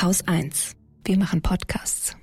[0.00, 0.76] Haus 1.
[1.04, 2.16] Wir machen Podcasts.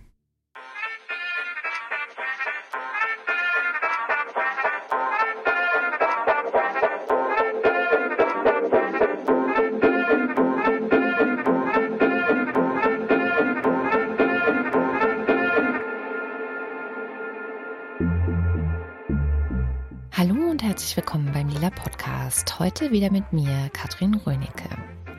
[20.14, 22.57] Hallo und herzlich willkommen beim Lila Podcast.
[22.57, 24.70] Heute wieder mit mir, Katrin Rönecke.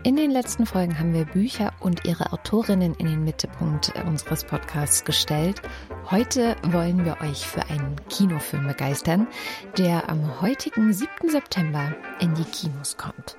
[0.07, 5.05] In den letzten Folgen haben wir Bücher und ihre Autorinnen in den Mittelpunkt unseres Podcasts
[5.05, 5.61] gestellt.
[6.13, 9.27] Heute wollen wir euch für einen Kinofilm begeistern,
[9.77, 11.09] der am heutigen 7.
[11.29, 13.37] September in die Kinos kommt.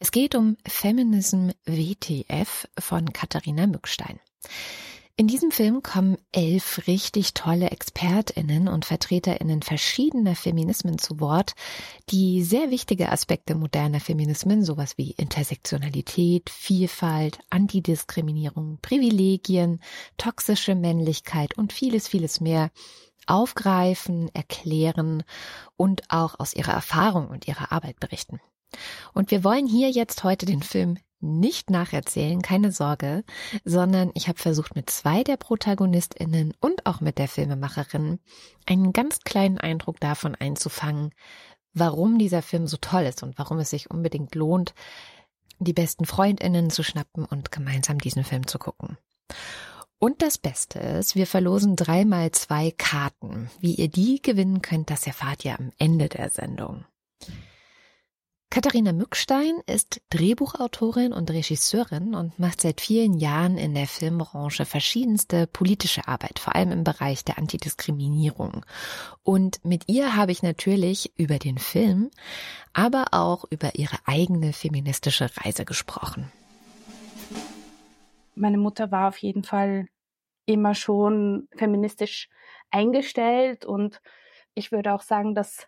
[0.00, 4.20] Es geht um Feminism WTF von Katharina Mückstein.
[5.20, 11.54] In diesem Film kommen elf richtig tolle ExpertInnen und VertreterInnen verschiedener Feminismen zu Wort,
[12.08, 19.80] die sehr wichtige Aspekte moderner Feminismen, sowas wie Intersektionalität, Vielfalt, Antidiskriminierung, Privilegien,
[20.18, 22.70] toxische Männlichkeit und vieles, vieles mehr
[23.26, 25.24] aufgreifen, erklären
[25.76, 28.38] und auch aus ihrer Erfahrung und ihrer Arbeit berichten.
[29.14, 33.24] Und wir wollen hier jetzt heute den Film nicht nacherzählen, keine Sorge,
[33.64, 38.20] sondern ich habe versucht, mit zwei der Protagonistinnen und auch mit der Filmemacherin
[38.66, 41.12] einen ganz kleinen Eindruck davon einzufangen,
[41.74, 44.74] warum dieser Film so toll ist und warum es sich unbedingt lohnt,
[45.58, 48.96] die besten Freundinnen zu schnappen und gemeinsam diesen Film zu gucken.
[49.98, 53.50] Und das Beste ist, wir verlosen dreimal zwei Karten.
[53.58, 56.84] Wie ihr die gewinnen könnt, das erfahrt ihr am Ende der Sendung.
[58.50, 65.46] Katharina Mückstein ist Drehbuchautorin und Regisseurin und macht seit vielen Jahren in der Filmbranche verschiedenste
[65.46, 68.64] politische Arbeit, vor allem im Bereich der Antidiskriminierung.
[69.22, 72.10] Und mit ihr habe ich natürlich über den Film,
[72.72, 76.32] aber auch über ihre eigene feministische Reise gesprochen.
[78.34, 79.88] Meine Mutter war auf jeden Fall
[80.46, 82.30] immer schon feministisch
[82.70, 84.00] eingestellt und
[84.54, 85.66] ich würde auch sagen, dass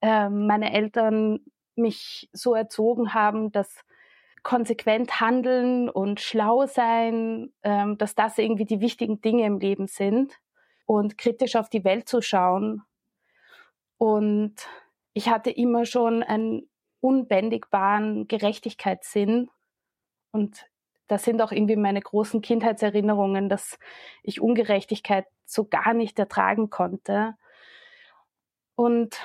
[0.00, 1.38] äh, meine Eltern
[1.78, 3.84] mich so erzogen haben, dass
[4.42, 10.38] konsequent handeln und schlau sein, ähm, dass das irgendwie die wichtigen Dinge im Leben sind
[10.86, 12.82] und kritisch auf die Welt zu schauen.
[13.98, 14.54] Und
[15.12, 16.68] ich hatte immer schon einen
[17.00, 19.50] unbändigbaren Gerechtigkeitssinn
[20.30, 20.66] und
[21.08, 23.78] das sind auch irgendwie meine großen Kindheitserinnerungen, dass
[24.22, 27.34] ich Ungerechtigkeit so gar nicht ertragen konnte.
[28.74, 29.16] Und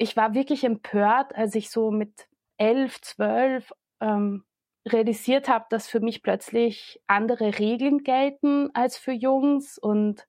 [0.00, 4.44] ich war wirklich empört, als ich so mit elf, zwölf ähm,
[4.88, 10.26] realisiert habe, dass für mich plötzlich andere Regeln gelten als für Jungs und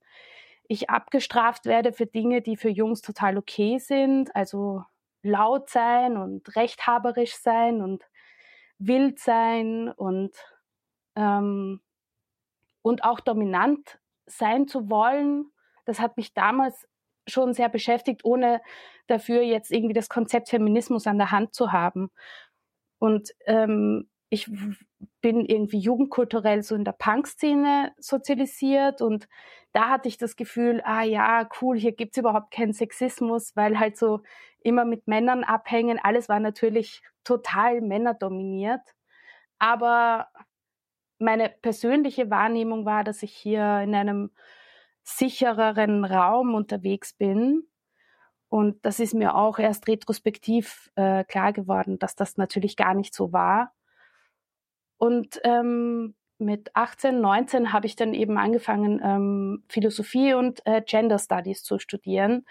[0.67, 4.83] ich abgestraft werde für Dinge, die für Jungs total okay sind, also
[5.23, 8.03] laut sein und rechthaberisch sein und
[8.77, 10.35] wild sein und
[11.15, 11.79] ähm,
[12.81, 15.49] und auch dominant sein zu wollen.
[15.85, 16.89] Das hat mich damals
[17.31, 18.61] schon sehr beschäftigt, ohne
[19.07, 22.11] dafür jetzt irgendwie das Konzept Feminismus an der Hand zu haben.
[22.99, 24.49] Und ähm, ich
[25.21, 29.27] bin irgendwie jugendkulturell so in der Punk-Szene sozialisiert und
[29.73, 33.97] da hatte ich das Gefühl, ah ja, cool, hier gibt's überhaupt keinen Sexismus, weil halt
[33.97, 34.21] so
[34.61, 35.99] immer mit Männern abhängen.
[36.01, 38.81] Alles war natürlich total männerdominiert.
[39.59, 40.27] Aber
[41.19, 44.31] meine persönliche Wahrnehmung war, dass ich hier in einem
[45.03, 47.63] sichereren Raum unterwegs bin.
[48.49, 53.13] Und das ist mir auch erst retrospektiv äh, klar geworden, dass das natürlich gar nicht
[53.13, 53.73] so war.
[54.97, 61.19] Und ähm, mit 18, 19 habe ich dann eben angefangen, ähm, Philosophie und äh, Gender
[61.19, 62.45] Studies zu studieren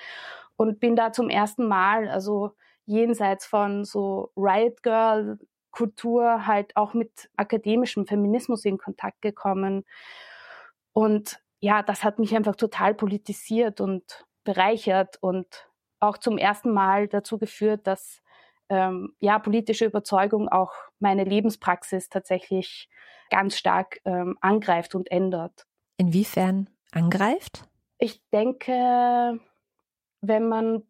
[0.57, 2.53] und bin da zum ersten Mal, also
[2.87, 5.39] jenseits von so Riot Girl
[5.71, 9.85] Kultur, halt auch mit akademischem Feminismus in Kontakt gekommen.
[10.93, 15.69] Und ja, das hat mich einfach total politisiert und bereichert und
[16.01, 18.23] auch zum ersten Mal dazu geführt, dass
[18.71, 22.89] ähm, ja politische Überzeugung auch meine Lebenspraxis tatsächlich
[23.29, 25.67] ganz stark ähm, angreift und ändert.
[25.99, 27.65] Inwiefern angreift?
[27.99, 29.39] Ich denke,
[30.23, 30.83] wenn man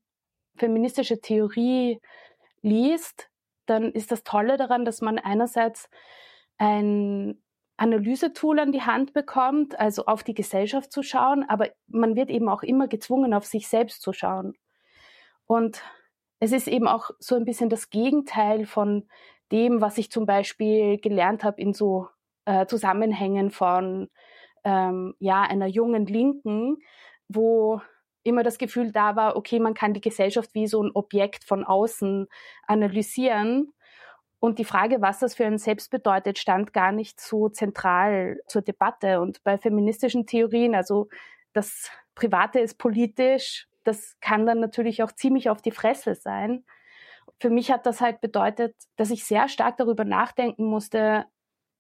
[0.56, 2.00] feministische Theorie
[2.62, 3.28] liest,
[3.66, 5.88] dann ist das Tolle daran, dass man einerseits
[6.58, 7.42] ein
[7.80, 12.48] Analysetool an die Hand bekommt, also auf die Gesellschaft zu schauen, aber man wird eben
[12.50, 14.52] auch immer gezwungen, auf sich selbst zu schauen.
[15.46, 15.82] Und
[16.40, 19.08] es ist eben auch so ein bisschen das Gegenteil von
[19.50, 22.08] dem, was ich zum Beispiel gelernt habe in so
[22.44, 24.10] äh, Zusammenhängen von
[24.62, 26.76] ähm, ja einer jungen Linken,
[27.28, 27.80] wo
[28.24, 31.64] immer das Gefühl da war, okay, man kann die Gesellschaft wie so ein Objekt von
[31.64, 32.26] außen
[32.66, 33.72] analysieren.
[34.40, 38.62] Und die Frage, was das für ein Selbst bedeutet, stand gar nicht so zentral zur
[38.62, 39.20] Debatte.
[39.20, 41.08] Und bei feministischen Theorien, also
[41.52, 46.64] das Private ist politisch, das kann dann natürlich auch ziemlich auf die Fresse sein.
[47.38, 51.26] Für mich hat das halt bedeutet, dass ich sehr stark darüber nachdenken musste,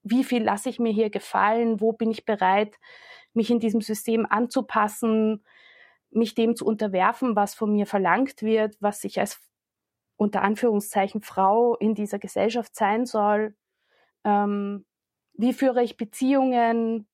[0.02, 2.76] wie viel lasse ich mir hier gefallen, wo bin ich bereit,
[3.34, 5.44] mich in diesem System anzupassen,
[6.10, 9.40] mich dem zu unterwerfen, was von mir verlangt wird, was ich als
[10.20, 13.54] unter Anführungszeichen Frau in dieser Gesellschaft sein soll.
[14.22, 14.84] Ähm,
[15.32, 17.08] wie führe ich Beziehungen?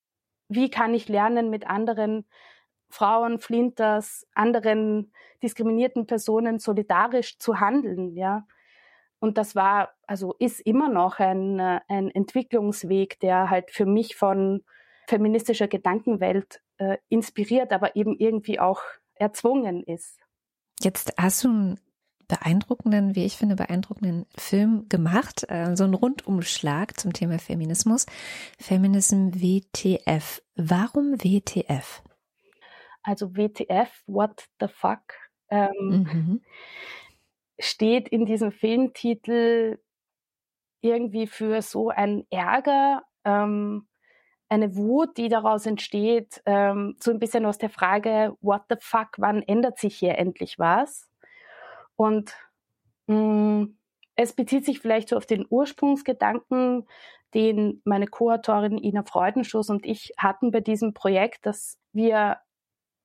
[0.48, 2.26] Wie kann ich lernen, mit anderen
[2.88, 8.44] Frauen, Flinters, anderen diskriminierten Personen solidarisch zu handeln, ja?
[9.20, 14.64] Und das war, also ist immer noch ein, ein Entwicklungsweg, der halt für mich von
[15.06, 18.82] feministischer Gedankenwelt äh, inspiriert, aber eben irgendwie auch
[19.14, 20.18] erzwungen ist.
[20.80, 21.76] Jetzt hast du
[22.28, 28.06] beeindruckenden, wie ich finde, beeindruckenden Film gemacht, äh, so einen Rundumschlag zum Thema Feminismus.
[28.58, 30.42] Feminism WTF.
[30.56, 32.02] Warum WTF?
[33.02, 35.14] Also WTF, what the fuck,
[35.48, 36.42] ähm, mhm.
[37.58, 39.78] steht in diesem Filmtitel
[40.80, 43.86] irgendwie für so ein Ärger, ähm,
[44.48, 49.08] eine Wut, die daraus entsteht, ähm, so ein bisschen aus der Frage, what the fuck,
[49.18, 51.08] wann ändert sich hier endlich was?
[51.96, 52.34] Und
[53.06, 53.76] mh, mm,
[54.16, 56.86] es bezieht sich vielleicht so auf den Ursprungsgedanken,
[57.34, 62.38] den meine Co-Autorin Ina Freudenschuss und ich hatten bei diesem Projekt, dass wir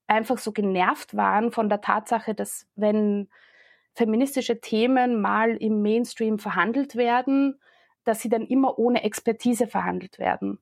[0.08, 3.30] einfach so genervt waren von der Tatsache, dass wenn
[3.94, 7.60] feministische Themen mal im Mainstream verhandelt werden,
[8.04, 10.60] dass sie dann immer ohne Expertise verhandelt werden.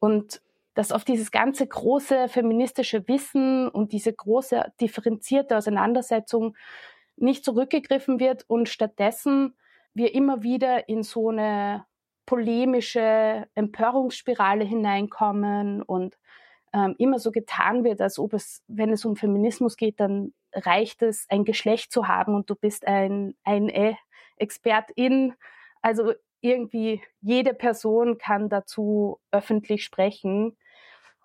[0.00, 0.42] Und
[0.74, 6.54] dass auf dieses ganze große feministische Wissen und diese große differenzierte Auseinandersetzung
[7.16, 9.56] nicht zurückgegriffen wird und stattdessen
[9.94, 11.86] wir immer wieder in so eine
[12.26, 16.18] polemische Empörungsspirale hineinkommen und
[16.72, 21.02] ähm, immer so getan wird, als ob es, wenn es um Feminismus geht, dann reicht
[21.02, 23.96] es, ein Geschlecht zu haben und du bist ein, eine
[24.36, 25.34] Expertin.
[25.80, 30.56] Also irgendwie jede Person kann dazu öffentlich sprechen,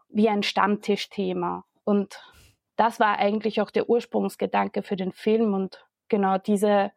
[0.09, 1.65] wie ein Stammtischthema.
[1.83, 2.21] Und
[2.81, 5.54] das war eigentlich auch der Ursprungsgedanke für den Film.
[5.54, 6.92] Und genau diese,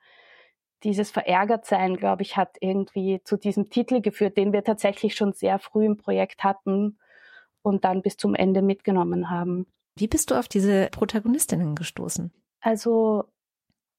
[0.83, 5.59] dieses Verärgertsein, glaube ich, hat irgendwie zu diesem Titel geführt, den wir tatsächlich schon sehr
[5.59, 6.99] früh im Projekt hatten
[7.61, 9.67] und dann bis zum Ende mitgenommen haben.
[9.95, 12.33] Wie bist du auf diese Protagonistinnen gestoßen?
[12.63, 13.25] Also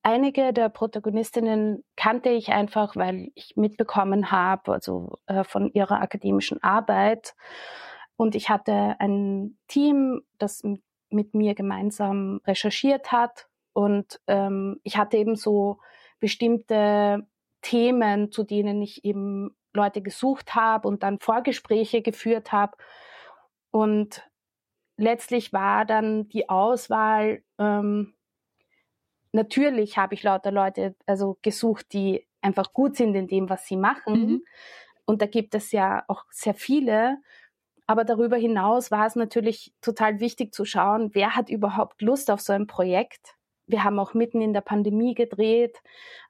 [0.08, 6.62] Einige der Protagonistinnen kannte ich einfach, weil ich mitbekommen habe, also äh, von ihrer akademischen
[6.62, 7.34] Arbeit.
[8.16, 10.62] Und ich hatte ein Team, das
[11.10, 13.48] mit mir gemeinsam recherchiert hat.
[13.74, 15.80] Und ähm, ich hatte eben so
[16.20, 17.28] bestimmte
[17.62, 22.78] Themen, zu denen ich eben Leute gesucht habe und dann Vorgespräche geführt habe.
[23.72, 24.30] Und
[24.98, 28.16] letztlich war dann die Auswahl ähm,
[29.36, 33.78] natürlich habe ich lauter Leute also gesucht, die einfach gut sind in dem, was sie
[33.78, 34.14] machen.
[34.14, 34.46] Mhm.
[35.06, 37.18] Und da gibt es ja auch sehr viele.
[37.88, 42.42] Aber darüber hinaus war es natürlich total wichtig zu schauen, wer hat überhaupt Lust auf
[42.42, 43.36] so ein Projekt.
[43.68, 45.82] Wir haben auch mitten in der Pandemie gedreht.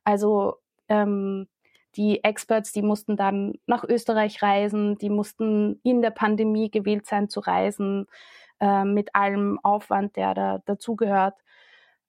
[0.03, 0.57] Also
[0.89, 1.47] ähm,
[1.95, 7.29] die Experts, die mussten dann nach Österreich reisen, die mussten in der Pandemie gewählt sein
[7.29, 8.07] zu reisen,
[8.59, 11.35] äh, mit allem Aufwand, der da dazugehört.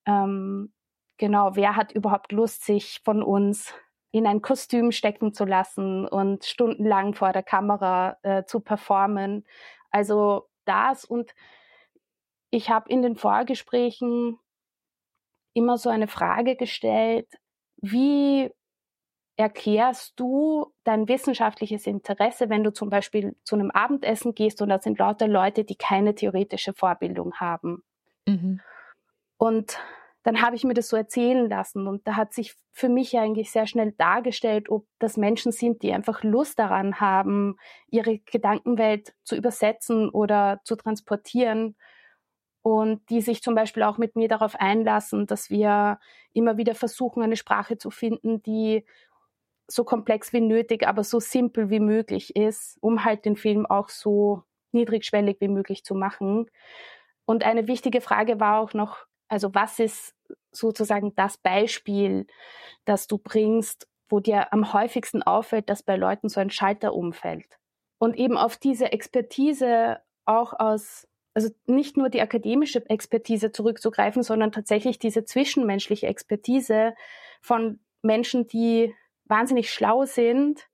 [0.07, 0.73] Ähm,
[1.19, 3.75] genau, wer hat überhaupt Lust, sich von uns
[4.17, 9.45] in ein Kostüm stecken zu lassen und stundenlang vor der Kamera äh, zu performen.
[9.91, 11.35] Also das und
[12.51, 14.39] ich habe in den Vorgesprächen
[15.55, 17.29] immer so eine Frage gestellt,
[17.77, 18.51] wie
[19.37, 24.81] erklärst du dein wissenschaftliches Interesse, wenn du zum Beispiel zu einem Abendessen gehst und da
[24.81, 27.85] sind lauter Leute, die keine theoretische Vorbildung haben.
[28.27, 28.61] Mhm.
[29.37, 29.79] Und
[30.27, 33.53] dann habe ich mir das so erzählen lassen und da hat sich für mich eigentlich
[33.53, 37.55] sehr schnell dargestellt, ob das Menschen sind, die einfach Lust daran haben,
[37.87, 41.77] ihre Gedankenwelt zu übersetzen oder zu transportieren
[42.63, 46.01] und die sich zum Beispiel auch mit mir darauf einlassen, dass wir
[46.33, 48.85] immer wieder versuchen, eine Sprache zu finden, die
[49.69, 53.91] so komplex wie nötig, aber so simpel wie möglich ist, um halt den Film auch
[53.91, 54.43] so
[54.73, 56.51] niedrigschwellig wie möglich zu machen.
[57.27, 60.16] Und eine wichtige Frage war auch noch, also was ist
[60.57, 62.27] sozusagen das Beispiel,
[62.85, 67.59] das du bringst, wo dir am häufigsten auffällt, dass bei Leuten so ein Schalter umfällt?
[67.99, 74.53] Und eben auf diese Expertise auch aus also nicht nur die akademische Expertise zurückzugreifen, sondern
[74.53, 76.95] tatsächlich diese zwischenmenschliche Expertise
[77.43, 78.95] von Menschen, die
[79.27, 80.67] wahnsinnig schlau sind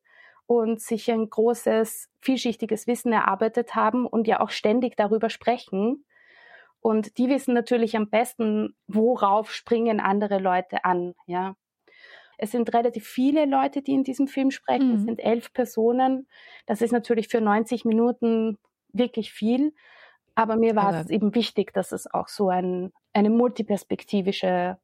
[0.46, 6.04] und sich ein großes, vielschichtiges Wissen erarbeitet haben und ja auch ständig darüber sprechen.
[6.82, 11.54] Und die wissen natürlich am besten, worauf springen andere Leute an, ja.
[12.38, 14.88] Es sind relativ viele Leute, die in diesem Film sprechen.
[14.88, 14.94] Mhm.
[14.96, 16.26] Es sind elf Personen.
[16.66, 18.58] Das ist natürlich für 90 Minuten
[18.92, 19.72] wirklich viel.
[20.34, 24.76] Aber mir war es eben wichtig, dass es auch so ein, eine multiperspektivische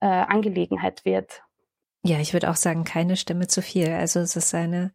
[0.00, 1.42] äh, Angelegenheit wird.
[2.04, 3.90] Ja, ich würde auch sagen, keine Stimme zu viel.
[3.90, 4.92] Also es ist eine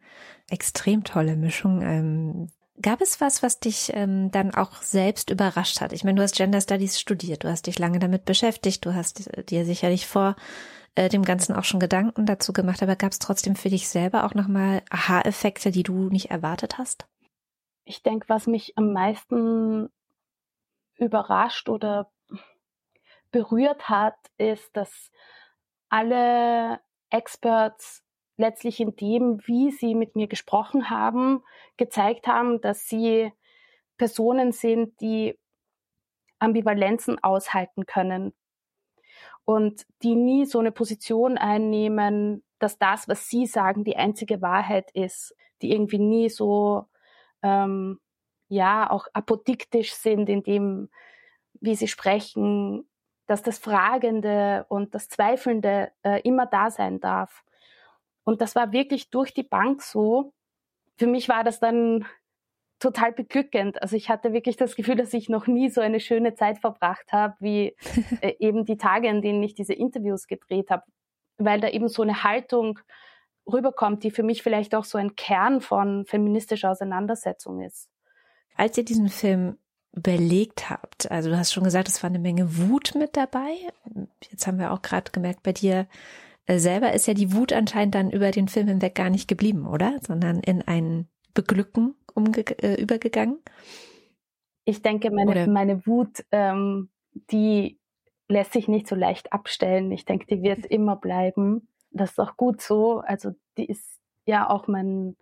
[0.50, 1.82] extrem tolle Mischung.
[1.84, 2.48] Ähm,
[2.82, 5.94] gab es was, was dich ähm, dann auch selbst überrascht hat?
[5.94, 9.30] Ich meine, du hast Gender Studies studiert, du hast dich lange damit beschäftigt, du hast
[9.50, 10.36] dir sicherlich vor
[10.96, 14.24] äh, dem Ganzen auch schon Gedanken dazu gemacht, aber gab es trotzdem für dich selber
[14.26, 17.08] auch nochmal Aha-Effekte, die du nicht erwartet hast?
[17.86, 19.90] Ich denke, was mich am meisten
[20.96, 22.12] überrascht oder
[23.32, 25.12] berührt hat, ist, dass
[25.90, 28.04] alle Experts
[28.40, 31.44] letztlich in dem, wie sie mit mir gesprochen haben,
[31.78, 33.32] gezeigt haben, dass sie
[33.98, 35.38] Personen sind, die
[36.40, 38.34] Ambivalenzen aushalten können
[39.46, 44.90] und die nie so eine Position einnehmen, dass das, was sie sagen, die einzige Wahrheit
[44.92, 46.86] ist, die irgendwie nie so
[47.44, 48.00] ähm,
[48.48, 50.90] ja auch apodiktisch sind in dem,
[51.60, 52.90] wie sie sprechen,
[53.28, 57.44] dass das Fragende und das Zweifelnde äh, immer da sein darf.
[58.24, 60.34] Und das war wirklich durch die Bank so.
[60.98, 62.06] Für mich war das dann
[62.80, 63.82] total beglückend.
[63.82, 67.12] Also ich hatte wirklich das Gefühl, dass ich noch nie so eine schöne Zeit verbracht
[67.12, 67.76] habe, wie
[68.22, 70.84] äh, eben die Tage, in denen ich diese Interviews gedreht habe,
[71.38, 72.80] weil da eben so eine Haltung
[73.52, 77.90] rüberkommt, die für mich vielleicht auch so ein Kern von feministischer Auseinandersetzung ist.
[78.56, 79.58] Als ihr diesen Film
[79.94, 81.10] überlegt habt?
[81.10, 83.56] Also du hast schon gesagt, es war eine Menge Wut mit dabei.
[84.30, 85.88] Jetzt haben wir auch gerade gemerkt, bei dir
[86.58, 90.00] selber ist ja die Wut anscheinend dann über den Film hinweg gar nicht geblieben, oder?
[90.02, 93.40] Sondern in ein Beglücken äh, übergegangen.
[94.66, 96.90] Ich denke, meine, meine Wut, ähm,
[97.32, 97.80] die
[98.28, 99.92] lässt sich nicht so leicht abstellen.
[99.92, 101.68] Ich denke, die wird immer bleiben.
[101.92, 103.00] Das ist auch gut so.
[103.00, 105.18] Also die ist ja auch mein,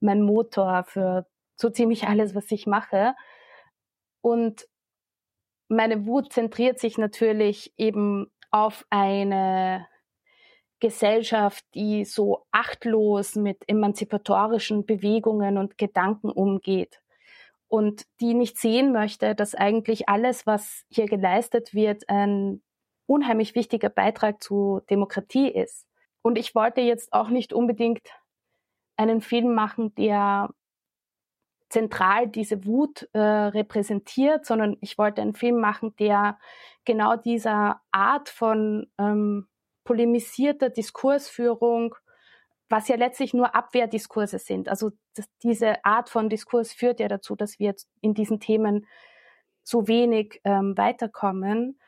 [0.00, 3.14] mein Motor für so ziemlich alles, was ich mache.
[4.20, 4.66] Und
[5.68, 9.86] meine Wut zentriert sich natürlich eben auf eine
[10.80, 17.00] Gesellschaft, die so achtlos mit emanzipatorischen Bewegungen und Gedanken umgeht
[17.68, 22.62] und die nicht sehen möchte, dass eigentlich alles, was hier geleistet wird, ein
[23.06, 25.86] unheimlich wichtiger Beitrag zu Demokratie ist.
[26.22, 28.02] Und ich wollte jetzt auch nicht unbedingt
[28.96, 30.50] einen Film machen, der
[31.68, 36.38] zentral diese Wut äh, repräsentiert, sondern ich wollte einen Film machen, der
[36.84, 39.48] genau dieser Art von ähm,
[39.86, 41.94] polemisierter Diskursführung,
[42.68, 44.68] was ja letztlich nur Abwehrdiskurse sind.
[44.68, 48.86] Also das, diese Art von Diskurs führt ja dazu, dass wir in diesen Themen
[49.62, 51.80] so wenig ähm, weiterkommen.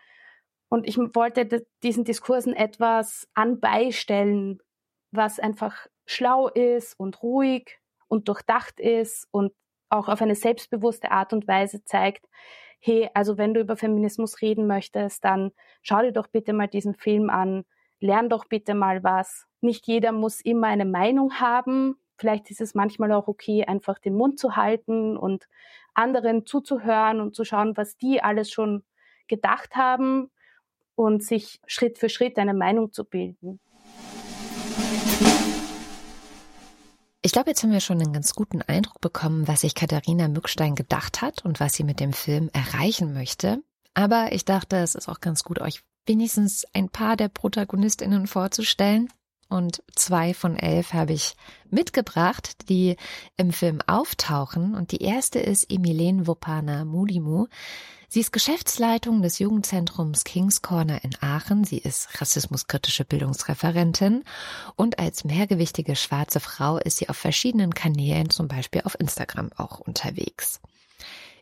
[0.71, 4.61] Und ich wollte diesen Diskursen etwas anbeistellen,
[5.11, 9.53] was einfach schlau ist und ruhig und durchdacht ist und
[9.91, 12.27] auch auf eine selbstbewusste Art und Weise zeigt,
[12.81, 15.53] hey, also wenn du über Feminismus reden möchtest, dann
[15.83, 17.65] schau dir doch bitte mal diesen Film an,
[18.01, 19.47] lern doch bitte mal was.
[19.61, 21.97] Nicht jeder muss immer eine Meinung haben.
[22.17, 25.49] Vielleicht ist es manchmal auch okay, einfach den Mund zu halten und
[25.95, 28.85] anderen zuzuhören und zu schauen, was die alles schon
[29.27, 30.31] gedacht haben
[30.95, 33.61] und sich Schritt für Schritt eine Meinung zu bilden.
[37.21, 40.75] Ich glaube, jetzt haben wir schon einen ganz guten Eindruck bekommen, was sich Katharina Mückstein
[40.75, 43.63] gedacht hat und was sie mit dem Film erreichen möchte.
[43.93, 49.09] Aber ich dachte, es ist auch ganz gut, euch wenigstens ein paar der Protagonistinnen vorzustellen.
[49.51, 51.35] Und zwei von elf habe ich
[51.71, 52.97] mitgebracht, die
[53.37, 54.75] im Film auftauchen.
[54.75, 57.47] Und die erste ist Emilene Wopana Mudimu.
[58.11, 61.65] Sie ist Geschäftsleitung des Jugendzentrums Kings Corner in Aachen.
[61.65, 64.25] Sie ist rassismuskritische Bildungsreferentin
[64.77, 69.81] und als mehrgewichtige schwarze Frau ist sie auf verschiedenen Kanälen, zum Beispiel auf Instagram, auch
[69.81, 70.61] unterwegs.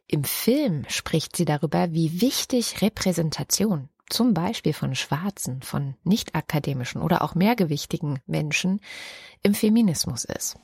[0.09, 7.03] Im Film spricht sie darüber, wie wichtig Repräsentation zum Beispiel von schwarzen, von nicht akademischen
[7.03, 8.81] oder auch mehrgewichtigen Menschen
[9.43, 10.57] im Feminismus ist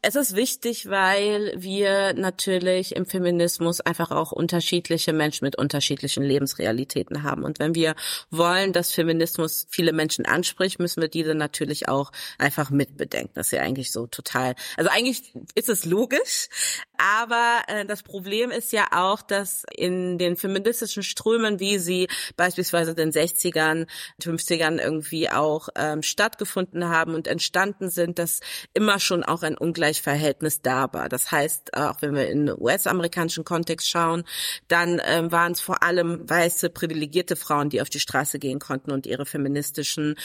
[0.00, 7.24] Es ist wichtig, weil wir natürlich im Feminismus einfach auch unterschiedliche Menschen mit unterschiedlichen Lebensrealitäten
[7.24, 7.42] haben.
[7.42, 7.96] Und wenn wir
[8.30, 13.32] wollen, dass Feminismus viele Menschen anspricht, müssen wir diese natürlich auch einfach mitbedenken.
[13.34, 14.54] Das ist ja eigentlich so total.
[14.76, 16.48] Also eigentlich ist es logisch,
[16.96, 22.92] aber äh, das Problem ist ja auch, dass in den feministischen Strömen, wie sie beispielsweise
[22.92, 23.88] in den 60ern,
[24.22, 28.38] 50ern irgendwie auch ähm, stattgefunden haben und entstanden sind, dass
[28.74, 29.56] immer schon auch ein
[29.88, 31.08] Ungleichverhältnis da war.
[31.08, 34.24] Das heißt, auch wenn wir in US-amerikanischen Kontext schauen,
[34.68, 38.90] dann ähm, waren es vor allem weiße privilegierte Frauen, die auf die Straße gehen konnten
[38.90, 40.16] und ihre feministischen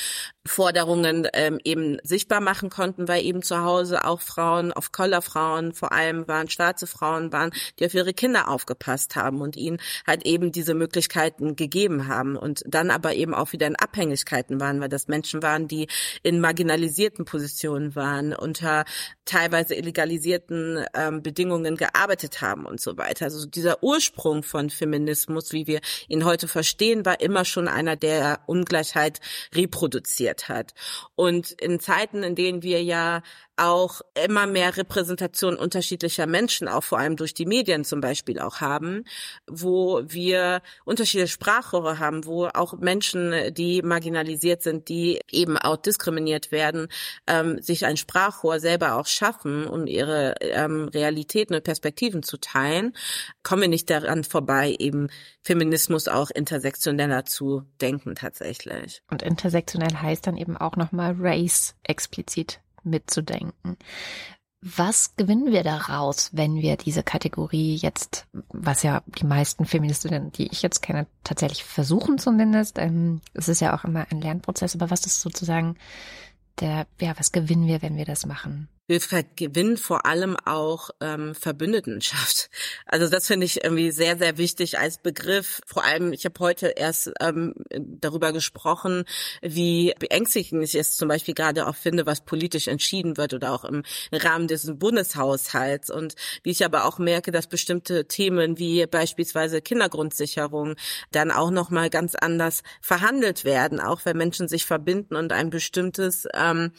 [0.46, 5.94] Forderungen ähm, eben sichtbar machen konnten, weil eben zu Hause auch Frauen, auf Collar-Frauen vor
[5.94, 10.52] allem waren, schwarze Frauen waren, die auf ihre Kinder aufgepasst haben und ihnen halt eben
[10.52, 15.08] diese Möglichkeiten gegeben haben und dann aber eben auch wieder in Abhängigkeiten waren, weil das
[15.08, 15.88] Menschen waren, die
[16.22, 18.84] in marginalisierten Positionen waren, unter
[19.26, 23.26] teilweise illegalisierten ähm, Bedingungen gearbeitet haben und so weiter.
[23.26, 28.42] Also dieser Ursprung von Feminismus, wie wir ihn heute verstehen, war immer schon einer, der
[28.48, 29.20] Ungleichheit
[29.54, 30.74] reproduziert hat.
[31.16, 33.22] Und in Zeiten, in denen wir ja
[33.56, 38.62] auch immer mehr Repräsentation unterschiedlicher Menschen, auch vor allem durch die Medien zum Beispiel auch
[38.62, 39.04] haben,
[39.48, 46.52] wo wir unterschiedliche Sprachrohre haben, wo auch Menschen, die marginalisiert sind, die eben auch diskriminiert
[46.52, 46.88] werden,
[47.28, 52.94] ähm, sich ein Sprachrohr selber auch schaffen, um ihre ähm, Realitäten und Perspektiven zu teilen,
[53.44, 55.10] kommen wir nicht daran vorbei, eben
[55.42, 59.04] Feminismus auch intersektioneller zu denken tatsächlich.
[59.12, 63.78] Und intersektionell heißt dann eben auch nochmal Race explizit mitzudenken.
[64.66, 70.48] Was gewinnen wir daraus, wenn wir diese Kategorie jetzt, was ja die meisten Feministinnen, die
[70.48, 74.90] ich jetzt kenne, tatsächlich versuchen zumindest, ähm, es ist ja auch immer ein Lernprozess, aber
[74.90, 75.76] was ist sozusagen
[76.62, 78.70] der, ja, was gewinnen wir, wenn wir das machen?
[78.88, 82.50] Hilfreich gewinnt vor allem auch ähm, Verbündetenschaft.
[82.86, 85.62] Also das finde ich irgendwie sehr, sehr wichtig als Begriff.
[85.66, 89.06] Vor allem, ich habe heute erst ähm, darüber gesprochen,
[89.42, 93.64] wie beängstigend ich es zum Beispiel gerade auch finde, was politisch entschieden wird oder auch
[93.64, 95.90] im Rahmen des Bundeshaushalts.
[95.90, 96.14] Und
[96.44, 100.76] wie ich aber auch merke, dass bestimmte Themen wie beispielsweise Kindergrundsicherung
[101.12, 106.28] dann auch nochmal ganz anders verhandelt werden, auch wenn Menschen sich verbinden und ein bestimmtes,
[106.36, 106.74] ähm,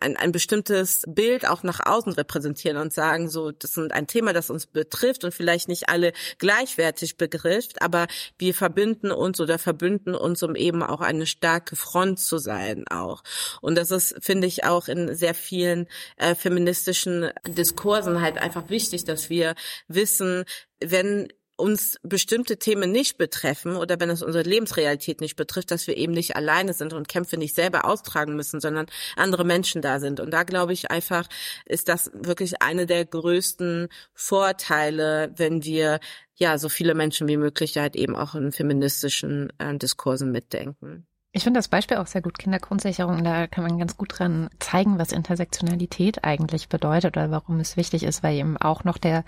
[0.00, 4.32] ein, ein bestimmtes Bild auch nach außen repräsentieren und sagen, so, das ist ein Thema,
[4.32, 8.06] das uns betrifft und vielleicht nicht alle gleichwertig begrifft, aber
[8.38, 13.22] wir verbinden uns oder verbünden uns, um eben auch eine starke Front zu sein auch.
[13.60, 19.04] Und das ist, finde ich, auch in sehr vielen äh, feministischen Diskursen halt einfach wichtig,
[19.04, 19.54] dass wir
[19.88, 20.44] wissen,
[20.80, 25.96] wenn uns bestimmte Themen nicht betreffen oder wenn es unsere Lebensrealität nicht betrifft, dass wir
[25.96, 30.20] eben nicht alleine sind und Kämpfe nicht selber austragen müssen, sondern andere Menschen da sind.
[30.20, 31.26] Und da glaube ich einfach,
[31.64, 36.00] ist das wirklich eine der größten Vorteile, wenn wir
[36.34, 41.06] ja so viele Menschen wie möglich halt eben auch in feministischen äh, Diskursen mitdenken.
[41.36, 43.22] Ich finde das Beispiel auch sehr gut, Kindergrundsicherung.
[43.22, 48.04] Da kann man ganz gut dran zeigen, was Intersektionalität eigentlich bedeutet oder warum es wichtig
[48.04, 49.22] ist, weil eben auch noch der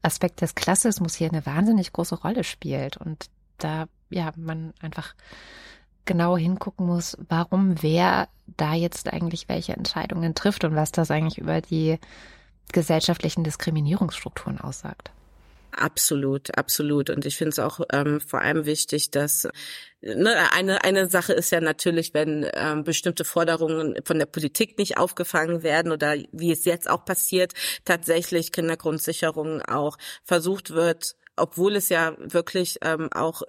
[0.00, 2.96] Aspekt des Klassismus hier eine wahnsinnig große Rolle spielt.
[2.96, 5.14] Und da, ja, man einfach
[6.06, 11.36] genau hingucken muss, warum wer da jetzt eigentlich welche Entscheidungen trifft und was das eigentlich
[11.36, 11.98] über die
[12.72, 15.10] gesellschaftlichen Diskriminierungsstrukturen aussagt.
[15.74, 17.08] Absolut, absolut.
[17.08, 19.48] Und ich finde es auch ähm, vor allem wichtig, dass
[20.02, 24.98] ne, eine eine Sache ist ja natürlich, wenn ähm, bestimmte Forderungen von der Politik nicht
[24.98, 27.52] aufgefangen werden oder wie es jetzt auch passiert,
[27.86, 33.42] tatsächlich Kindergrundsicherung auch versucht wird obwohl es ja wirklich ähm, auch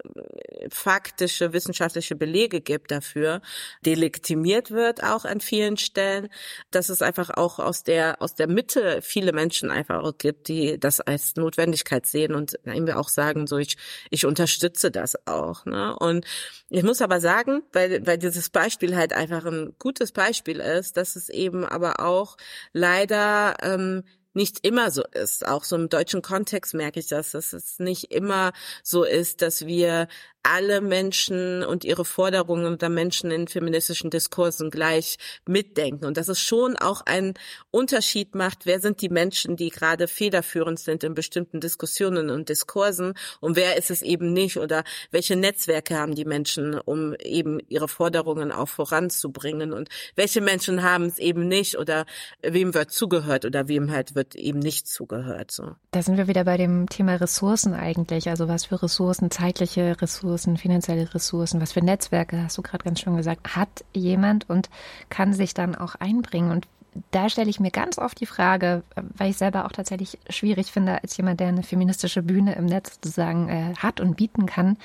[0.70, 3.42] faktische wissenschaftliche Belege gibt dafür,
[3.84, 6.28] delegitimiert wird auch an vielen Stellen,
[6.70, 10.78] dass es einfach auch aus der aus der Mitte viele Menschen einfach auch gibt, die
[10.78, 13.76] das als Notwendigkeit sehen und eben auch sagen, so ich
[14.10, 15.66] ich unterstütze das auch.
[15.66, 15.94] Ne?
[15.96, 16.24] Und
[16.70, 21.16] ich muss aber sagen, weil weil dieses Beispiel halt einfach ein gutes Beispiel ist, dass
[21.16, 22.36] es eben aber auch
[22.72, 25.46] leider ähm, nicht immer so ist.
[25.46, 29.66] Auch so im deutschen Kontext merke ich das, dass es nicht immer so ist, dass
[29.66, 30.08] wir
[30.44, 36.38] alle Menschen und ihre Forderungen der Menschen in feministischen Diskursen gleich mitdenken und dass es
[36.38, 37.34] schon auch einen
[37.70, 43.14] Unterschied macht, wer sind die Menschen, die gerade federführend sind in bestimmten Diskussionen und Diskursen
[43.40, 47.88] und wer ist es eben nicht oder welche Netzwerke haben die Menschen, um eben ihre
[47.88, 52.04] Forderungen auch voranzubringen und welche Menschen haben es eben nicht oder
[52.42, 55.52] wem wird zugehört oder wem halt wird eben nicht zugehört.
[55.52, 55.72] So.
[55.90, 60.33] Da sind wir wieder bei dem Thema Ressourcen eigentlich, also was für Ressourcen, zeitliche Ressourcen,
[60.34, 64.68] Ressourcen, finanzielle Ressourcen, was für Netzwerke, hast du gerade ganz schön gesagt, hat jemand und
[65.08, 66.50] kann sich dann auch einbringen.
[66.50, 66.66] Und
[67.12, 68.82] da stelle ich mir ganz oft die Frage,
[69.16, 72.94] weil ich selber auch tatsächlich schwierig finde, als jemand, der eine feministische Bühne im Netz
[72.94, 74.76] sozusagen äh, hat und bieten kann.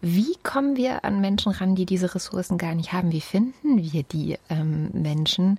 [0.00, 3.12] Wie kommen wir an Menschen ran, die diese Ressourcen gar nicht haben?
[3.12, 5.58] Wie finden wir die ähm, Menschen?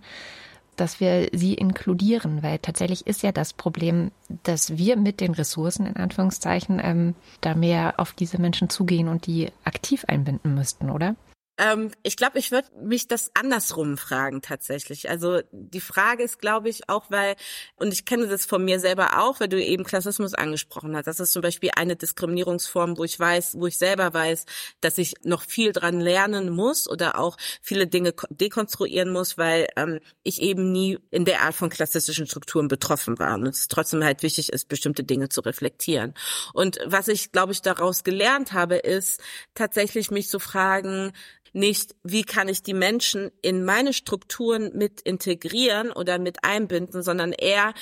[0.76, 4.12] Dass wir sie inkludieren, weil tatsächlich ist ja das Problem,
[4.44, 9.28] dass wir mit den Ressourcen in Anführungszeichen ähm, da mehr auf diese Menschen zugehen und
[9.28, 11.16] die aktiv einbinden müssten, oder?
[11.58, 15.10] Ähm, ich glaube, ich würde mich das andersrum fragen tatsächlich.
[15.10, 17.36] Also die Frage ist, glaube ich, auch weil,
[17.76, 21.06] und ich kenne das von mir selber auch, weil du eben Klassismus angesprochen hast.
[21.06, 24.46] Das ist zum Beispiel eine Diskriminierungsform, wo ich weiß, wo ich selber weiß,
[24.82, 30.00] dass ich noch viel dran lernen muss oder auch viele Dinge dekonstruieren muss, weil ähm,
[30.24, 33.36] ich eben nie in der Art von klassistischen Strukturen betroffen war.
[33.36, 36.16] Und es trotzdem halt wichtig ist, bestimmte Dinge zu reflektieren.
[36.54, 39.22] Und was ich, glaube ich, daraus gelernt habe, ist
[39.54, 41.14] tatsächlich mich zu fragen,
[41.54, 47.32] nicht, wie kann ich die Menschen in meine Strukturen mit integrieren oder mit einbinden, sondern
[47.32, 47.74] eher,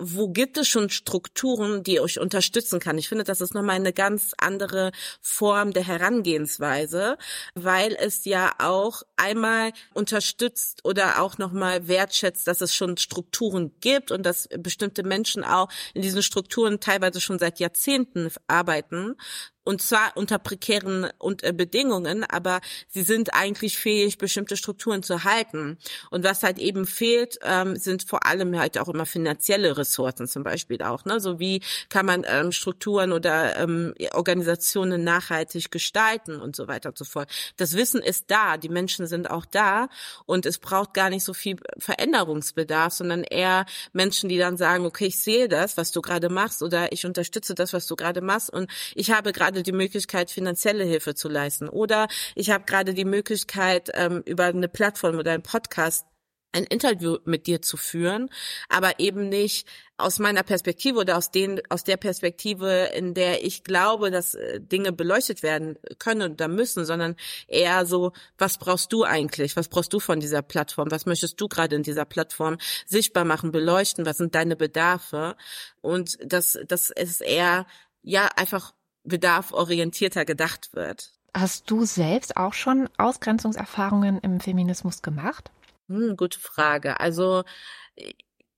[0.00, 2.96] wo gibt es schon Strukturen, die euch unterstützen kann?
[2.96, 7.18] Ich finde, das ist nochmal eine ganz andere Form der Herangehensweise,
[7.54, 14.10] weil es ja auch einmal unterstützt oder auch nochmal wertschätzt, dass es schon Strukturen gibt
[14.10, 19.16] und dass bestimmte Menschen auch in diesen Strukturen teilweise schon seit Jahrzehnten arbeiten
[19.64, 21.08] und zwar unter prekären
[21.42, 25.78] äh, Bedingungen, aber sie sind eigentlich fähig, bestimmte Strukturen zu halten.
[26.10, 30.42] Und was halt eben fehlt, ähm, sind vor allem halt auch immer finanzielle Ressourcen zum
[30.42, 31.04] Beispiel auch.
[31.04, 31.20] Ne?
[31.20, 36.98] So wie kann man ähm, Strukturen oder ähm, Organisationen nachhaltig gestalten und so weiter und
[36.98, 37.30] so fort.
[37.56, 39.88] Das Wissen ist da, die Menschen sind auch da
[40.26, 45.06] und es braucht gar nicht so viel Veränderungsbedarf, sondern eher Menschen, die dann sagen, okay,
[45.06, 48.50] ich sehe das, was du gerade machst oder ich unterstütze das, was du gerade machst
[48.50, 51.68] und ich habe gerade gerade die Möglichkeit, finanzielle Hilfe zu leisten.
[51.68, 56.06] Oder ich habe gerade die Möglichkeit, ähm, über eine Plattform oder einen Podcast
[56.52, 58.28] ein Interview mit dir zu führen,
[58.68, 63.62] aber eben nicht aus meiner Perspektive oder aus den aus der Perspektive, in der ich
[63.62, 67.14] glaube, dass äh, Dinge beleuchtet werden können oder müssen, sondern
[67.46, 69.54] eher so, was brauchst du eigentlich?
[69.56, 70.90] Was brauchst du von dieser Plattform?
[70.90, 74.04] Was möchtest du gerade in dieser Plattform sichtbar machen, beleuchten?
[74.04, 75.36] Was sind deine Bedarfe?
[75.82, 77.64] Und das das ist eher
[78.02, 78.72] ja einfach
[79.10, 81.12] bedarforientierter gedacht wird.
[81.34, 85.50] Hast du selbst auch schon Ausgrenzungserfahrungen im Feminismus gemacht?
[85.88, 86.98] Hm, gute Frage.
[86.98, 87.44] Also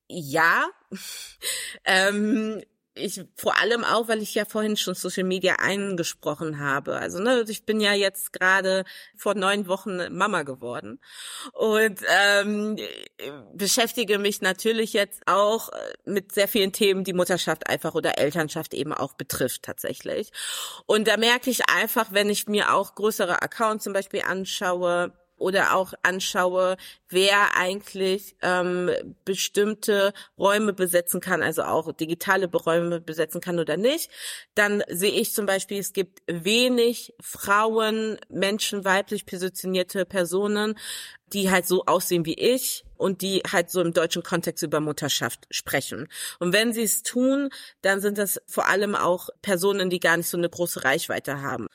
[0.08, 0.66] ja,
[1.84, 2.62] ähm,
[2.94, 6.96] ich vor allem auch, weil ich ja vorhin schon Social Media eingesprochen habe.
[6.96, 8.84] Also ne, ich bin ja jetzt gerade
[9.16, 11.00] vor neun Wochen Mama geworden
[11.52, 12.78] und ähm,
[13.54, 15.70] beschäftige mich natürlich jetzt auch
[16.04, 20.30] mit sehr vielen Themen, die Mutterschaft einfach oder Elternschaft eben auch betrifft tatsächlich.
[20.86, 25.74] Und da merke ich einfach, wenn ich mir auch größere Accounts zum Beispiel anschaue, oder
[25.76, 26.76] auch anschaue,
[27.08, 28.90] wer eigentlich ähm,
[29.24, 34.10] bestimmte Räume besetzen kann, also auch digitale Räume besetzen kann oder nicht,
[34.54, 40.78] dann sehe ich zum Beispiel, es gibt wenig Frauen, Menschen, weiblich positionierte Personen,
[41.32, 45.46] die halt so aussehen wie ich und die halt so im deutschen Kontext über Mutterschaft
[45.50, 46.06] sprechen.
[46.38, 50.28] Und wenn sie es tun, dann sind das vor allem auch Personen, die gar nicht
[50.28, 51.66] so eine große Reichweite haben.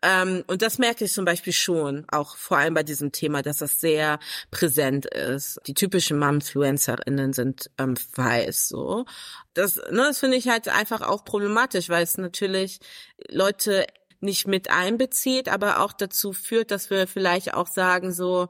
[0.00, 3.58] Ähm, und das merke ich zum Beispiel schon, auch vor allem bei diesem Thema, dass
[3.58, 4.20] das sehr
[4.52, 5.58] präsent ist.
[5.66, 9.06] Die typischen Mumfluencerinnen sind ähm, weiß so.
[9.54, 12.78] Das, ne, das finde ich halt einfach auch problematisch, weil es natürlich
[13.28, 13.86] Leute
[14.20, 18.48] nicht mit einbezieht, aber auch dazu führt, dass wir vielleicht auch sagen so,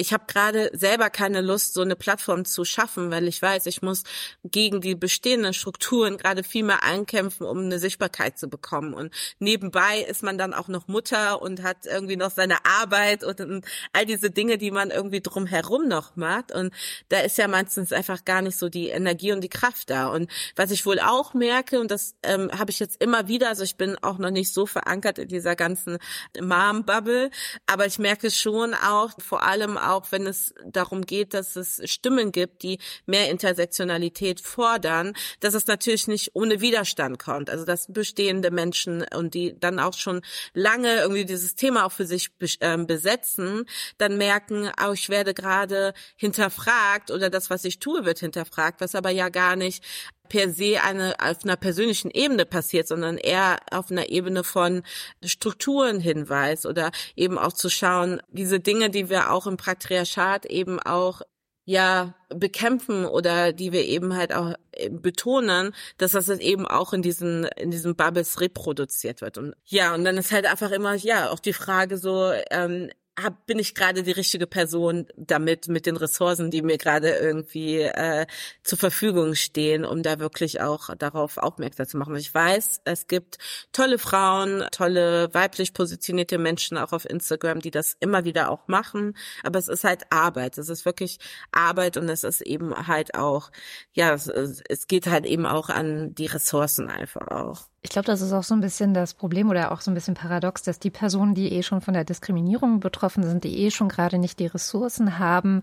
[0.00, 3.82] ich habe gerade selber keine Lust, so eine Plattform zu schaffen, weil ich weiß, ich
[3.82, 4.02] muss
[4.44, 8.94] gegen die bestehenden Strukturen gerade viel mehr einkämpfen, um eine Sichtbarkeit zu bekommen.
[8.94, 13.42] Und nebenbei ist man dann auch noch Mutter und hat irgendwie noch seine Arbeit und,
[13.42, 16.50] und all diese Dinge, die man irgendwie drumherum noch macht.
[16.50, 16.72] Und
[17.10, 20.08] da ist ja meistens einfach gar nicht so die Energie und die Kraft da.
[20.08, 23.64] Und was ich wohl auch merke, und das ähm, habe ich jetzt immer wieder, also
[23.64, 25.98] ich bin auch noch nicht so verankert in dieser ganzen
[26.40, 27.30] Mom-Bubble,
[27.66, 32.32] aber ich merke schon auch, vor allem auch wenn es darum geht, dass es Stimmen
[32.32, 37.50] gibt, die mehr Intersektionalität fordern, dass es natürlich nicht ohne Widerstand kommt.
[37.50, 40.22] Also dass bestehende Menschen und die dann auch schon
[40.54, 43.66] lange irgendwie dieses Thema auch für sich ähm, besetzen,
[43.98, 48.94] dann merken, oh, ich werde gerade hinterfragt oder das, was ich tue, wird hinterfragt, was
[48.94, 49.84] aber ja gar nicht
[50.30, 54.82] per se eine auf einer persönlichen Ebene passiert, sondern eher auf einer Ebene von
[55.22, 60.80] Strukturen hinweist oder eben auch zu schauen, diese Dinge, die wir auch im Patriarchat eben
[60.80, 61.20] auch
[61.66, 67.02] ja bekämpfen oder die wir eben halt auch äh, betonen, dass das eben auch in
[67.02, 69.36] diesen in diesen Bubbles reproduziert wird.
[69.36, 73.46] Und ja und dann ist halt einfach immer ja auch die Frage so ähm, hab,
[73.46, 78.26] bin ich gerade die richtige Person damit, mit den Ressourcen, die mir gerade irgendwie äh,
[78.62, 82.16] zur Verfügung stehen, um da wirklich auch darauf aufmerksam zu machen.
[82.16, 83.38] Ich weiß, es gibt
[83.72, 89.16] tolle Frauen, tolle weiblich positionierte Menschen auch auf Instagram, die das immer wieder auch machen,
[89.42, 90.58] aber es ist halt Arbeit.
[90.58, 91.18] Es ist wirklich
[91.52, 93.50] Arbeit und es ist eben halt auch,
[93.92, 97.70] ja, es, es geht halt eben auch an die Ressourcen einfach auch.
[97.82, 100.14] Ich glaube, das ist auch so ein bisschen das Problem oder auch so ein bisschen
[100.14, 103.88] paradox, dass die Personen, die eh schon von der Diskriminierung betroffen sind, die eh schon
[103.88, 105.62] gerade nicht die Ressourcen haben,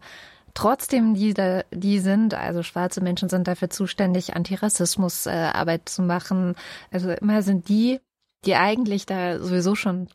[0.56, 6.56] trotzdem die da, die sind, also schwarze Menschen sind dafür zuständig, Antirassismusarbeit äh, zu machen.
[6.92, 8.00] Also immer sind die,
[8.46, 10.08] die eigentlich da sowieso schon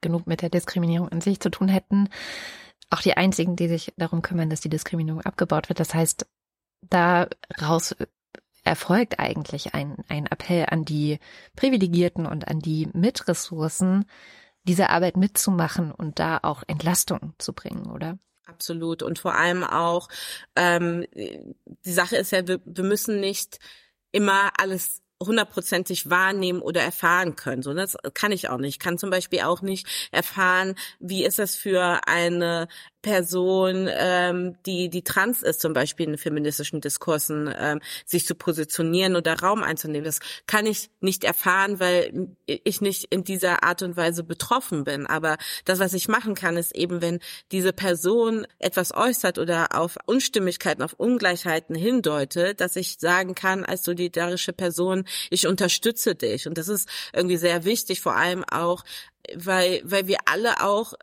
[0.00, 2.08] genug mit der Diskriminierung an sich zu tun hätten,
[2.90, 5.80] auch die einzigen, die sich darum kümmern, dass die Diskriminierung abgebaut wird.
[5.80, 6.26] Das heißt,
[6.88, 7.96] daraus
[8.64, 11.18] erfolgt eigentlich ein, ein Appell an die
[11.56, 14.04] Privilegierten und an die mit Ressourcen,
[14.64, 18.18] diese Arbeit mitzumachen und da auch Entlastung zu bringen, oder?
[18.46, 19.02] Absolut.
[19.02, 20.08] Und vor allem auch,
[20.56, 23.58] ähm, die Sache ist ja, wir, wir müssen nicht
[24.12, 27.62] immer alles hundertprozentig wahrnehmen oder erfahren können.
[27.62, 28.76] So, das kann ich auch nicht.
[28.76, 32.68] Ich kann zum Beispiel auch nicht erfahren, wie ist das für eine
[33.02, 39.16] Person, ähm, die die trans ist, zum Beispiel in feministischen Diskursen, ähm, sich zu positionieren
[39.16, 40.04] oder Raum einzunehmen.
[40.04, 45.06] Das kann ich nicht erfahren, weil ich nicht in dieser Art und Weise betroffen bin.
[45.06, 47.20] Aber das, was ich machen kann, ist eben, wenn
[47.52, 53.82] diese Person etwas äußert oder auf Unstimmigkeiten, auf Ungleichheiten hindeutet, dass ich sagen kann als
[53.82, 56.46] solidarische Person, ich unterstütze dich.
[56.46, 58.84] Und das ist irgendwie sehr wichtig, vor allem auch,
[59.34, 60.94] weil, weil wir alle auch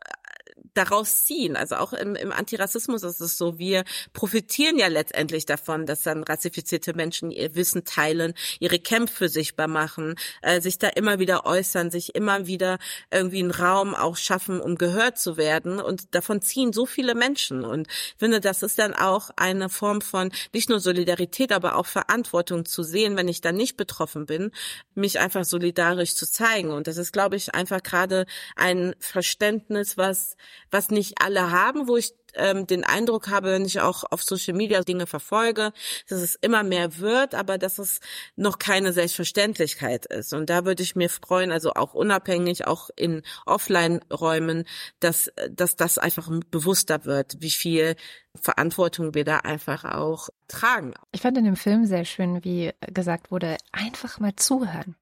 [0.74, 1.56] daraus ziehen.
[1.56, 6.22] Also auch im, im Antirassismus ist es so, wir profitieren ja letztendlich davon, dass dann
[6.22, 11.90] rassifizierte Menschen ihr Wissen teilen, ihre Kämpfe sichtbar machen, äh, sich da immer wieder äußern,
[11.90, 12.78] sich immer wieder
[13.10, 15.80] irgendwie einen Raum auch schaffen, um gehört zu werden.
[15.80, 17.64] Und davon ziehen so viele Menschen.
[17.64, 21.86] Und ich finde, das ist dann auch eine Form von nicht nur Solidarität, aber auch
[21.86, 24.50] Verantwortung zu sehen, wenn ich dann nicht betroffen bin,
[24.94, 26.70] mich einfach solidarisch zu zeigen.
[26.70, 28.26] Und das ist, glaube ich, einfach gerade
[28.56, 30.36] ein Verständnis, was
[30.70, 34.54] was nicht alle haben, wo ich ähm, den Eindruck habe, wenn ich auch auf Social
[34.54, 35.72] Media Dinge verfolge,
[36.08, 38.00] dass es immer mehr wird, aber dass es
[38.36, 40.32] noch keine Selbstverständlichkeit ist.
[40.32, 44.64] Und da würde ich mir freuen, also auch unabhängig, auch in Offline-Räumen,
[45.00, 47.96] dass, dass das einfach bewusster wird, wie viel
[48.34, 50.94] Verantwortung wir da einfach auch tragen.
[51.12, 54.96] Ich fand in dem Film sehr schön, wie gesagt wurde, einfach mal zuhören.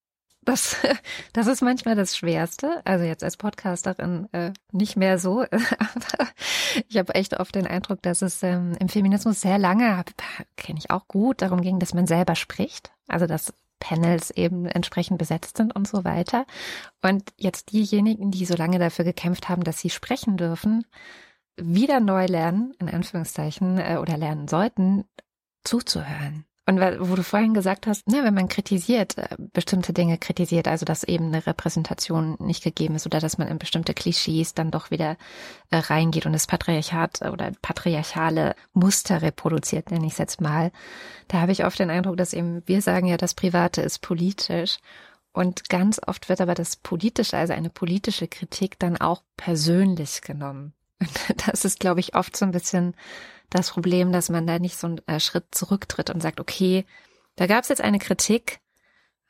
[0.46, 0.76] Das,
[1.34, 2.80] das ist manchmal das Schwerste.
[2.84, 5.42] Also jetzt als Podcasterin äh, nicht mehr so.
[5.50, 6.28] Aber
[6.88, 10.02] ich habe echt oft den Eindruck, dass es ähm, im Feminismus sehr lange,
[10.56, 12.92] kenne ich auch gut, darum ging, dass man selber spricht.
[13.08, 16.46] Also dass Panels eben entsprechend besetzt sind und so weiter.
[17.02, 20.86] Und jetzt diejenigen, die so lange dafür gekämpft haben, dass sie sprechen dürfen,
[21.56, 25.04] wieder neu lernen, in Anführungszeichen, äh, oder lernen sollten,
[25.64, 26.44] zuzuhören.
[26.68, 30.84] Und wo du vorhin gesagt hast, ne, wenn man kritisiert, äh, bestimmte Dinge kritisiert, also
[30.84, 34.90] dass eben eine Repräsentation nicht gegeben ist oder dass man in bestimmte Klischees dann doch
[34.90, 35.16] wieder
[35.70, 40.72] äh, reingeht und das Patriarchat oder patriarchale Muster reproduziert, nenne ich es jetzt mal,
[41.28, 44.78] da habe ich oft den Eindruck, dass eben, wir sagen ja, das Private ist politisch
[45.32, 50.72] und ganz oft wird aber das Politische, also eine politische Kritik dann auch persönlich genommen.
[51.46, 52.94] Das ist, glaube ich, oft so ein bisschen
[53.50, 56.84] das Problem, dass man da nicht so einen äh, Schritt zurücktritt und sagt, okay,
[57.36, 58.60] da gab es jetzt eine Kritik,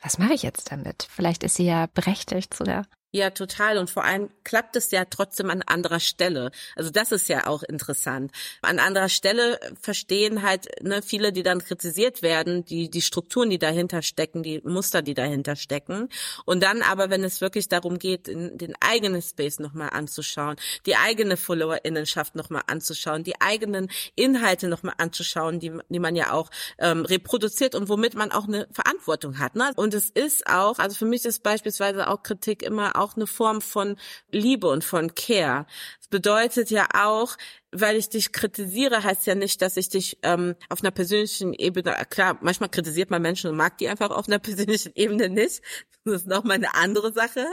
[0.01, 1.09] was mache ich jetzt damit?
[1.11, 2.87] Vielleicht ist sie ja berechtigt sogar.
[3.13, 3.79] Ja, total.
[3.79, 6.51] Und vor allem klappt es ja trotzdem an anderer Stelle.
[6.75, 8.33] Also das ist ja auch interessant.
[8.63, 13.59] An anderer Stelle verstehen halt ne, viele, die dann kritisiert werden, die die Strukturen, die
[13.59, 16.09] dahinter stecken, die Muster, die dahinter stecken.
[16.45, 20.97] Und dann aber, wenn es wirklich darum geht, in, den eigenen Space nochmal anzuschauen, die
[20.97, 27.05] eigene Followerinnenschaft nochmal anzuschauen, die eigenen Inhalte nochmal anzuschauen, die, die man ja auch ähm,
[27.05, 29.55] reproduziert und womit man auch eine Verantwortung hat.
[29.55, 29.73] Ne?
[29.77, 33.61] Und es ist auch, also für mich ist beispielsweise auch Kritik immer auch eine Form
[33.61, 33.97] von
[34.31, 35.67] Liebe und von Care.
[35.99, 37.37] Das bedeutet ja auch,
[37.73, 41.95] weil ich dich kritisiere, heißt ja nicht, dass ich dich ähm, auf einer persönlichen Ebene,
[42.09, 45.63] klar, manchmal kritisiert man Menschen und mag die einfach auf einer persönlichen Ebene nicht.
[46.05, 47.45] Das ist nochmal eine andere Sache.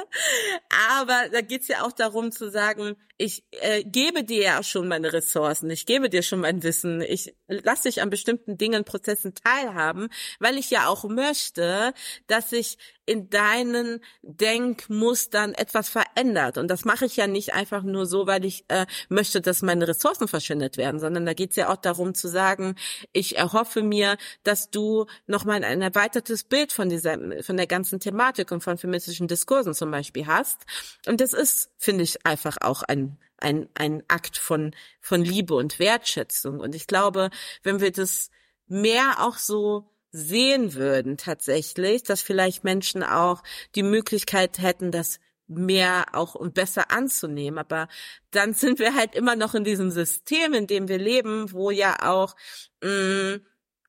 [0.97, 5.13] Aber da geht's ja auch darum zu sagen, ich äh, gebe dir ja schon meine
[5.13, 10.09] Ressourcen, ich gebe dir schon mein Wissen, ich lasse dich an bestimmten Dingen, Prozessen teilhaben,
[10.39, 11.93] weil ich ja auch möchte,
[12.27, 16.57] dass sich in deinen Denkmustern etwas verändert.
[16.57, 19.87] Und das mache ich ja nicht einfach nur so, weil ich äh, möchte, dass meine
[20.03, 22.75] Ressourcen verschwendet werden, sondern da geht es ja auch darum zu sagen,
[23.13, 28.51] ich erhoffe mir, dass du nochmal ein erweitertes Bild von dieser, von der ganzen Thematik
[28.51, 30.61] und von feministischen Diskursen zum Beispiel hast.
[31.07, 35.77] Und das ist, finde ich, einfach auch ein ein, ein Akt von, von Liebe und
[35.77, 36.61] Wertschätzung.
[36.61, 37.29] Und ich glaube,
[37.61, 38.29] wenn wir das
[38.67, 43.43] mehr auch so sehen würden tatsächlich, dass vielleicht Menschen auch
[43.75, 47.59] die Möglichkeit hätten, das mehr auch und besser anzunehmen.
[47.59, 47.87] Aber
[48.31, 51.97] dann sind wir halt immer noch in diesem System, in dem wir leben, wo ja
[52.01, 52.35] auch
[52.81, 53.41] mh, mm,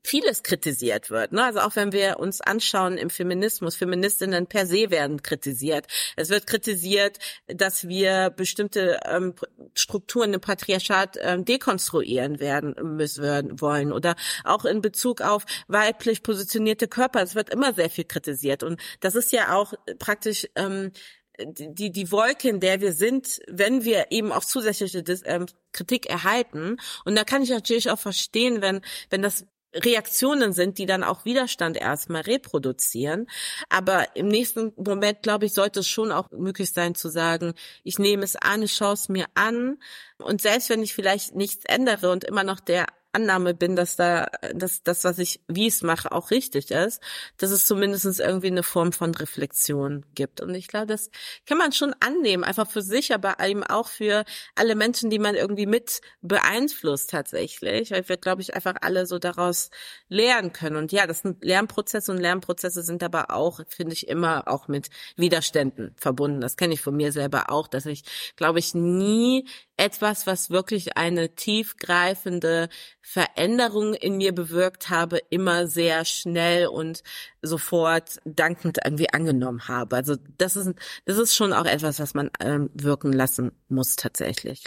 [0.05, 1.33] vieles kritisiert wird.
[1.33, 1.43] Ne?
[1.43, 5.87] Also auch wenn wir uns anschauen im Feminismus, Feministinnen per se werden kritisiert.
[6.17, 9.35] Es wird kritisiert, dass wir bestimmte ähm,
[9.75, 14.15] Strukturen im Patriarchat ähm, dekonstruieren werden müssen wollen oder
[14.45, 17.23] auch in Bezug auf weiblich positionierte Körper.
[17.23, 20.93] Es wird immer sehr viel kritisiert und das ist ja auch praktisch ähm,
[21.39, 26.77] die, die Wolke, in der wir sind, wenn wir eben auch zusätzliche ähm, Kritik erhalten.
[27.05, 31.25] Und da kann ich natürlich auch verstehen, wenn, wenn das Reaktionen sind, die dann auch
[31.25, 33.27] Widerstand erstmal reproduzieren.
[33.69, 37.99] Aber im nächsten Moment, glaube ich, sollte es schon auch möglich sein zu sagen, ich
[37.99, 39.79] nehme es an, ich schaue es mir an.
[40.19, 44.29] Und selbst wenn ich vielleicht nichts ändere und immer noch der Annahme bin, dass da,
[44.55, 47.03] dass das, was ich, wie es mache, auch richtig ist,
[47.37, 50.41] dass es zumindest irgendwie eine Form von Reflexion gibt.
[50.41, 51.11] Und ich glaube, das
[51.47, 54.25] kann man schon annehmen, einfach für sich, aber eben auch für
[54.55, 59.19] alle Menschen, die man irgendwie mit beeinflusst tatsächlich, weil wir, glaube ich, einfach alle so
[59.19, 59.71] daraus
[60.09, 60.77] lernen können.
[60.77, 64.89] Und ja, das sind Lernprozesse und Lernprozesse sind aber auch, finde ich, immer auch mit
[65.17, 66.41] Widerständen verbunden.
[66.41, 68.03] Das kenne ich von mir selber auch, dass ich,
[68.37, 72.69] glaube ich, nie etwas, was wirklich eine tiefgreifende
[73.01, 77.03] Veränderung in mir bewirkt habe, immer sehr schnell und
[77.43, 79.97] sofort dankend irgendwie angenommen habe.
[79.97, 80.73] Also das ist,
[81.05, 84.65] das ist schon auch etwas, was man ähm, wirken lassen muss tatsächlich.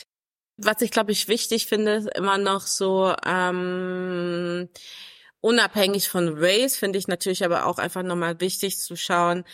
[0.58, 4.67] Was ich, glaube ich, wichtig finde, ist immer noch so, ähm,
[5.48, 9.46] Unabhängig von Race finde ich natürlich aber auch einfach nochmal wichtig zu schauen,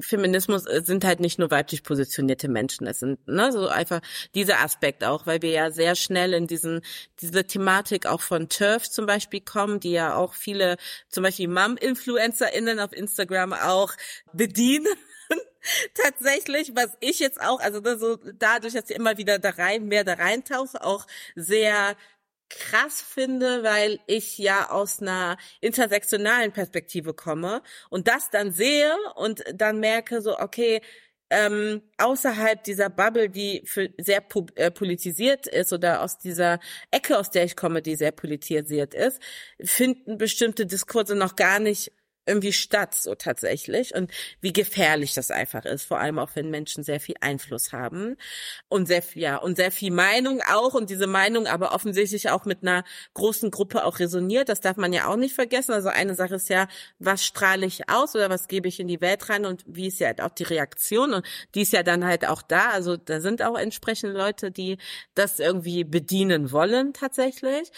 [0.00, 4.02] Feminismus äh, sind halt nicht nur weiblich positionierte Menschen, es sind ne, so einfach
[4.34, 6.82] dieser Aspekt auch, weil wir ja sehr schnell in diesen
[7.22, 10.76] diese Thematik auch von TERF zum Beispiel kommen, die ja auch viele,
[11.08, 13.94] zum Beispiel Mom-InfluencerInnen auf Instagram auch
[14.34, 14.92] bedienen.
[15.94, 20.04] Tatsächlich, was ich jetzt auch, also so dadurch, dass ich immer wieder da rein, mehr
[20.04, 21.06] da reintauche, auch
[21.36, 21.96] sehr
[22.50, 29.44] krass finde, weil ich ja aus einer intersektionalen Perspektive komme und das dann sehe und
[29.54, 30.80] dann merke so, okay,
[31.30, 34.22] ähm, außerhalb dieser Bubble, die für sehr
[34.54, 36.58] äh, politisiert ist oder aus dieser
[36.90, 39.20] Ecke, aus der ich komme, die sehr politisiert ist,
[39.60, 41.92] finden bestimmte Diskurse noch gar nicht
[42.28, 43.94] irgendwie statt, so tatsächlich.
[43.94, 48.16] Und wie gefährlich das einfach ist, vor allem auch wenn Menschen sehr viel Einfluss haben
[48.68, 52.44] und sehr viel, ja, und sehr viel Meinung auch und diese Meinung aber offensichtlich auch
[52.44, 54.48] mit einer großen Gruppe auch resoniert.
[54.48, 55.72] Das darf man ja auch nicht vergessen.
[55.72, 59.00] Also eine Sache ist ja, was strahle ich aus oder was gebe ich in die
[59.00, 62.04] Welt rein und wie ist ja halt auch die Reaktion und die ist ja dann
[62.04, 62.70] halt auch da.
[62.70, 64.78] Also da sind auch entsprechende Leute, die
[65.14, 67.70] das irgendwie bedienen wollen tatsächlich.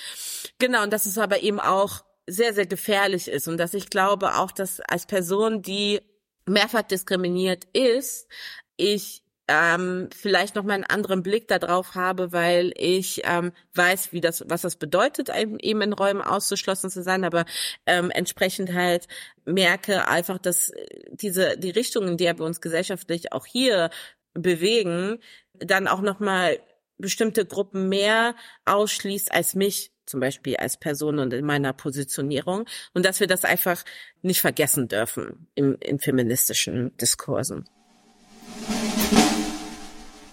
[0.58, 4.36] Genau, und das ist aber eben auch sehr, sehr gefährlich ist und dass ich glaube
[4.36, 6.00] auch, dass als Person, die
[6.46, 8.28] mehrfach diskriminiert ist,
[8.76, 14.20] ich ähm, vielleicht noch mal einen anderen Blick darauf habe, weil ich ähm, weiß, wie
[14.20, 17.44] das, was das bedeutet, eben in Räumen ausgeschlossen zu sein, aber
[17.84, 19.08] ähm, entsprechend halt
[19.44, 20.72] merke einfach, dass
[21.10, 23.90] diese die Richtung, in der wir uns gesellschaftlich auch hier
[24.34, 25.18] bewegen,
[25.54, 26.60] dann auch noch mal
[26.98, 33.06] bestimmte Gruppen mehr ausschließt als mich zum Beispiel als Person und in meiner Positionierung und
[33.06, 33.84] dass wir das einfach
[34.22, 37.68] nicht vergessen dürfen im, in feministischen Diskursen.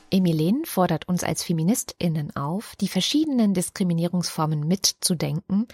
[0.09, 5.67] Emilene fordert uns als Feministinnen auf, die verschiedenen Diskriminierungsformen mitzudenken,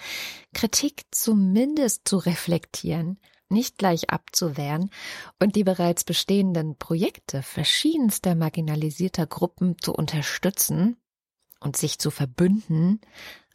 [0.53, 4.89] Kritik zumindest zu reflektieren, nicht gleich abzuwehren
[5.39, 10.97] und die bereits bestehenden Projekte verschiedenster marginalisierter Gruppen zu unterstützen
[11.59, 12.99] und sich zu verbünden,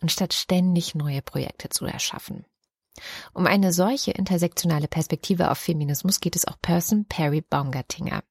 [0.00, 2.44] anstatt ständig neue Projekte zu erschaffen.
[3.32, 8.22] Um eine solche intersektionale Perspektive auf Feminismus geht es auch Person Perry Baumgartinger.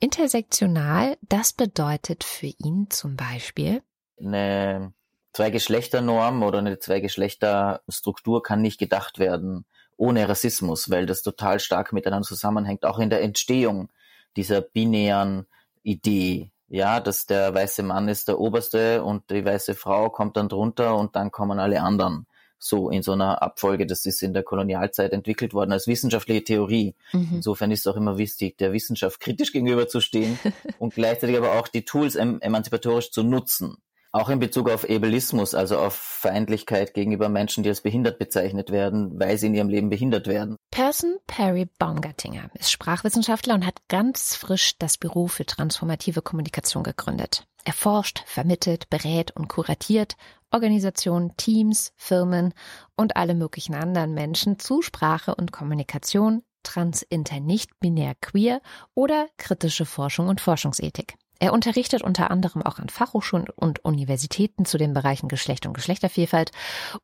[0.00, 3.82] Intersektional, das bedeutet für ihn zum Beispiel
[4.20, 4.92] eine
[5.32, 9.64] Zwei-Geschlechter-Norm oder eine Zwei-Geschlechter-Struktur kann nicht gedacht werden
[9.96, 13.90] ohne Rassismus, weil das total stark miteinander zusammenhängt, auch in der Entstehung
[14.36, 15.46] dieser binären
[15.82, 20.48] Idee ja, dass der weiße Mann ist der Oberste und die weiße Frau kommt dann
[20.48, 22.26] drunter und dann kommen alle anderen.
[22.58, 26.94] So in so einer Abfolge, das ist in der Kolonialzeit entwickelt worden als wissenschaftliche Theorie.
[27.12, 27.28] Mhm.
[27.36, 30.38] Insofern ist es auch immer wichtig, der Wissenschaft kritisch gegenüberzustehen
[30.78, 33.76] und gleichzeitig aber auch die Tools emanzipatorisch zu nutzen.
[34.10, 39.20] Auch in Bezug auf Ableismus, also auf Feindlichkeit gegenüber Menschen, die als behindert bezeichnet werden,
[39.20, 40.56] weil sie in ihrem Leben behindert werden.
[40.70, 47.46] Person Perry Baumgartinger ist Sprachwissenschaftler und hat ganz frisch das Büro für transformative Kommunikation gegründet.
[47.64, 50.16] Er forscht, vermittelt, berät und kuratiert
[50.50, 52.54] Organisationen, Teams, Firmen
[52.96, 58.62] und alle möglichen anderen Menschen zu Sprache und Kommunikation, trans, inter, nicht binär, queer
[58.94, 61.16] oder kritische Forschung und Forschungsethik.
[61.40, 66.50] Er unterrichtet unter anderem auch an Fachhochschulen und Universitäten zu den Bereichen Geschlecht und Geschlechtervielfalt.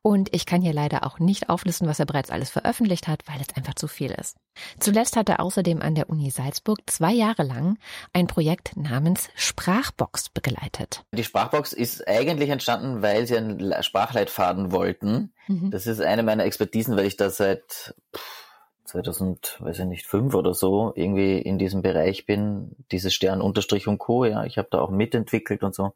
[0.01, 3.39] Und ich kann hier leider auch nicht auflisten, was er bereits alles veröffentlicht hat, weil
[3.39, 4.35] es einfach zu viel ist.
[4.79, 7.77] Zuletzt hat er außerdem an der Uni Salzburg zwei Jahre lang
[8.11, 11.03] ein Projekt namens Sprachbox begleitet.
[11.13, 15.33] Die Sprachbox ist eigentlich entstanden, weil sie einen Sprachleitfaden wollten.
[15.47, 15.71] Mhm.
[15.71, 18.44] Das ist eine meiner Expertisen, weil ich da seit pff,
[18.85, 23.87] 2000, weiß ich nicht, fünf oder so irgendwie in diesem Bereich bin, dieses Stern Unterstrich
[23.87, 24.25] und Co.
[24.25, 25.93] Ja, ich habe da auch mitentwickelt und so.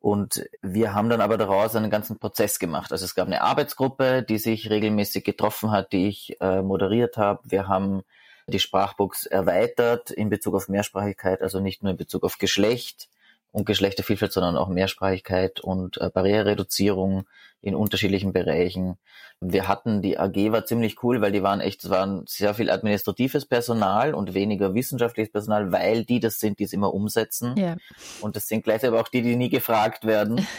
[0.00, 2.90] Und wir haben dann aber daraus einen ganzen Prozess gemacht.
[2.90, 7.40] Also es gab eine Arbeitsgruppe, die sich regelmäßig getroffen hat, die ich äh, moderiert habe.
[7.44, 8.02] Wir haben
[8.46, 13.08] die Sprachbox erweitert in Bezug auf Mehrsprachigkeit, also nicht nur in Bezug auf Geschlecht,
[13.52, 17.24] und Geschlechtervielfalt, sondern auch Mehrsprachigkeit und äh, Barrierereduzierung
[17.62, 18.96] in unterschiedlichen Bereichen.
[19.40, 22.70] Wir hatten, die AG war ziemlich cool, weil die waren echt, es waren sehr viel
[22.70, 27.56] administratives Personal und weniger wissenschaftliches Personal, weil die das sind, die es immer umsetzen.
[27.56, 27.76] Ja.
[28.20, 30.46] Und das sind gleichzeitig aber auch die, die nie gefragt werden.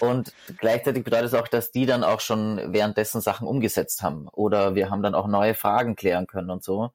[0.00, 4.26] Und gleichzeitig bedeutet es auch, dass die dann auch schon währenddessen Sachen umgesetzt haben.
[4.28, 6.92] Oder wir haben dann auch neue Fragen klären können und so.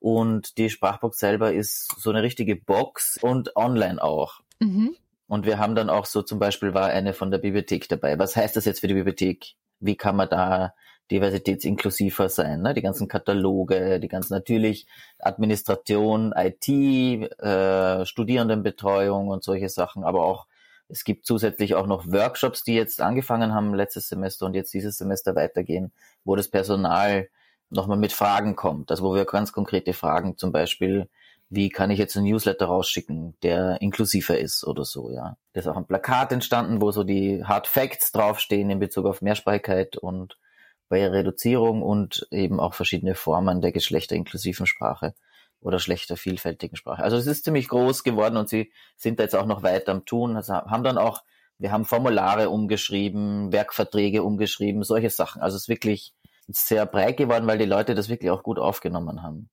[0.00, 4.40] Und die Sprachbox selber ist so eine richtige Box und online auch.
[4.64, 4.96] Mhm.
[5.26, 8.18] Und wir haben dann auch so zum Beispiel war eine von der Bibliothek dabei.
[8.18, 9.54] Was heißt das jetzt für die Bibliothek?
[9.80, 10.74] Wie kann man da
[11.10, 12.62] diversitätsinklusiver sein?
[12.62, 12.74] Ne?
[12.74, 14.86] Die ganzen Kataloge, die ganzen natürlich
[15.18, 20.46] Administration, IT, äh, Studierendenbetreuung und solche Sachen, aber auch
[20.88, 24.98] es gibt zusätzlich auch noch Workshops, die jetzt angefangen haben letztes Semester und jetzt dieses
[24.98, 25.92] Semester weitergehen,
[26.24, 27.28] wo das Personal
[27.70, 28.90] nochmal mit Fragen kommt.
[28.90, 31.08] Also wo wir ganz konkrete Fragen zum Beispiel
[31.50, 35.36] wie kann ich jetzt einen Newsletter rausschicken, der inklusiver ist oder so, ja.
[35.52, 39.22] Da ist auch ein Plakat entstanden, wo so die Hard Facts draufstehen in Bezug auf
[39.22, 40.36] Mehrsprachigkeit und
[40.90, 45.14] Reduzierung und eben auch verschiedene Formen der geschlechterinklusiven Sprache
[45.60, 47.02] oder schlechter vielfältigen Sprache.
[47.02, 50.04] Also es ist ziemlich groß geworden und sie sind da jetzt auch noch weiter am
[50.04, 50.36] Tun.
[50.36, 51.22] Also haben dann auch,
[51.58, 55.42] wir haben Formulare umgeschrieben, Werkverträge umgeschrieben, solche Sachen.
[55.42, 56.14] Also es ist wirklich
[56.48, 59.48] sehr breit geworden, weil die Leute das wirklich auch gut aufgenommen haben.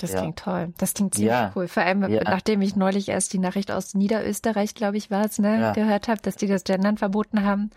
[0.00, 0.20] Das ja.
[0.20, 0.72] klingt toll.
[0.78, 1.52] Das klingt ziemlich ja.
[1.54, 1.68] cool.
[1.68, 2.24] Vor allem, ja.
[2.24, 6.20] nachdem ich neulich erst die Nachricht aus Niederösterreich, glaube ich, war es, ne, gehört habe,
[6.22, 7.70] dass die das Gendern verboten haben.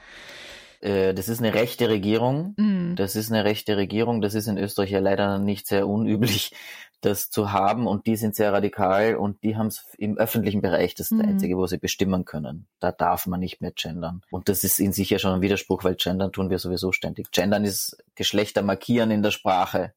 [0.84, 2.56] Äh, das ist eine rechte Regierung.
[2.58, 2.96] Mm.
[2.96, 4.22] Das ist eine rechte Regierung.
[4.22, 6.54] Das ist in Österreich ja leider nicht sehr unüblich,
[7.02, 7.88] das zu haben.
[7.88, 10.94] Und die sind sehr radikal und die haben es im öffentlichen Bereich.
[10.94, 11.30] Das ist das mm.
[11.30, 12.68] Einzige, wo sie bestimmen können.
[12.80, 14.22] Da darf man nicht mehr gendern.
[14.30, 17.32] Und das ist in sich ja schon ein Widerspruch, weil gendern tun wir sowieso ständig.
[17.32, 19.94] Gendern ist Geschlechter markieren in der Sprache.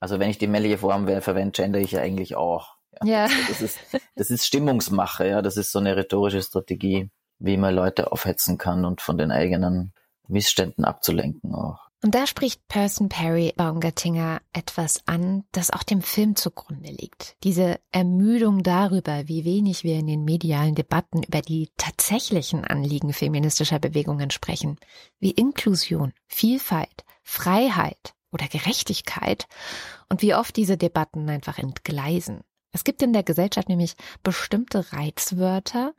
[0.00, 2.76] Also wenn ich die männliche Form verwende, gender ich ja eigentlich auch.
[3.02, 3.26] Ja.
[3.26, 3.28] ja.
[3.48, 3.78] Das, ist,
[4.14, 5.42] das ist Stimmungsmache, ja.
[5.42, 9.92] Das ist so eine rhetorische Strategie, wie man Leute aufhetzen kann und von den eigenen
[10.28, 11.86] Missständen abzulenken auch.
[12.02, 17.36] Und da spricht Person Perry Baumgartinger etwas an, das auch dem Film zugrunde liegt.
[17.42, 23.78] Diese Ermüdung darüber, wie wenig wir in den medialen Debatten über die tatsächlichen Anliegen feministischer
[23.78, 24.78] Bewegungen sprechen,
[25.18, 29.46] wie Inklusion, Vielfalt, Freiheit, oder Gerechtigkeit
[30.08, 32.42] und wie oft diese Debatten einfach entgleisen.
[32.72, 35.94] Es gibt in der Gesellschaft nämlich bestimmte Reizwörter,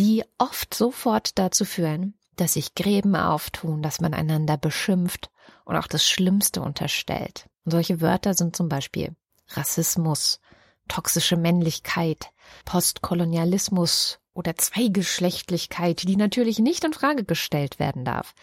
[0.00, 5.30] die oft sofort dazu führen, dass sich Gräben auftun, dass man einander beschimpft
[5.64, 7.48] und auch das Schlimmste unterstellt.
[7.64, 9.14] Und solche Wörter sind zum Beispiel
[9.50, 10.40] Rassismus,
[10.88, 12.30] toxische Männlichkeit,
[12.64, 18.34] Postkolonialismus oder Zweigeschlechtlichkeit, die natürlich nicht in Frage gestellt werden darf.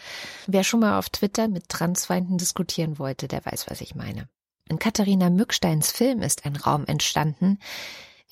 [0.48, 4.28] Wer schon mal auf Twitter mit Transfeinden diskutieren wollte, der weiß, was ich meine.
[4.70, 7.60] In Katharina Mücksteins Film ist ein Raum entstanden,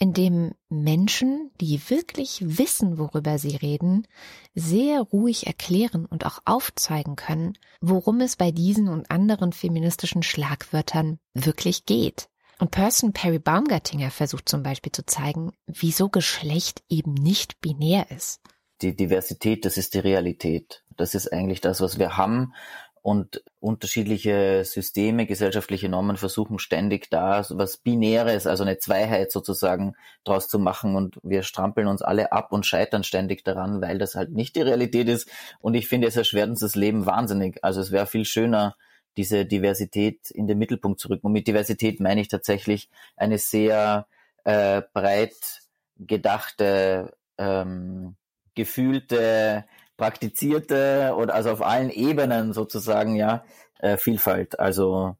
[0.01, 4.07] in dem Menschen, die wirklich wissen, worüber sie reden,
[4.55, 11.20] sehr ruhig erklären und auch aufzeigen können, worum es bei diesen und anderen feministischen Schlagwörtern
[11.36, 12.30] wirklich geht.
[12.62, 18.39] Und Person Perry Baumgartinger versucht zum Beispiel zu zeigen, wieso Geschlecht eben nicht binär ist.
[18.84, 20.84] Die Diversität, das ist die Realität.
[20.95, 22.53] Das ist eigentlich das, was wir haben.
[23.01, 30.47] Und unterschiedliche Systeme, gesellschaftliche Normen versuchen ständig da was Binäres, also eine Zweiheit sozusagen draus
[30.47, 30.95] zu machen.
[30.95, 34.62] Und wir strampeln uns alle ab und scheitern ständig daran, weil das halt nicht die
[34.62, 35.28] Realität ist.
[35.62, 37.57] Und ich finde, es erschwert uns das Leben wahnsinnig.
[37.64, 38.76] Also es wäre viel schöner,
[39.18, 41.28] diese Diversität in den Mittelpunkt zu rücken.
[41.28, 44.07] Und mit Diversität meine ich tatsächlich eine sehr
[44.43, 45.62] äh, breit
[45.97, 48.16] gedachte, ähm,
[48.55, 49.66] gefühlte,
[49.97, 53.43] praktizierte oder also auf allen Ebenen sozusagen ja
[53.80, 54.59] äh, Vielfalt.
[54.59, 55.16] Also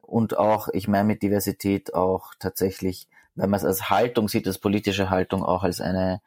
[0.00, 4.58] und auch, ich meine mit Diversität auch tatsächlich, wenn man es als Haltung sieht, als
[4.58, 6.20] politische Haltung auch als eine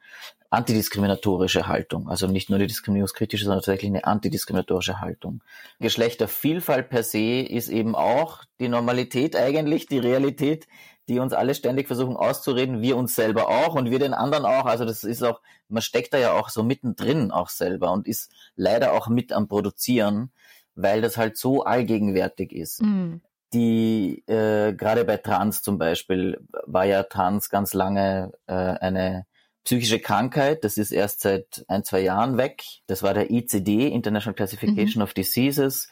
[0.50, 2.08] antidiskriminatorische Haltung.
[2.08, 5.42] Also nicht nur die diskriminierungskritische, sondern tatsächlich eine antidiskriminatorische Haltung.
[5.78, 10.66] Geschlechtervielfalt per se ist eben auch die Normalität eigentlich, die Realität,
[11.08, 14.66] die uns alle ständig versuchen auszureden, wir uns selber auch und wir den anderen auch.
[14.66, 18.32] Also das ist auch, man steckt da ja auch so mittendrin auch selber und ist
[18.56, 20.32] leider auch mit am Produzieren,
[20.74, 22.82] weil das halt so allgegenwärtig ist.
[22.82, 23.20] Mhm.
[23.52, 29.26] Die äh, gerade bei Trans zum Beispiel war ja Trans ganz lange äh, eine
[29.64, 30.64] psychische Krankheit.
[30.64, 32.62] Das ist erst seit ein, zwei Jahren weg.
[32.86, 35.04] Das war der ICD, International Classification mhm.
[35.04, 35.88] of Diseases.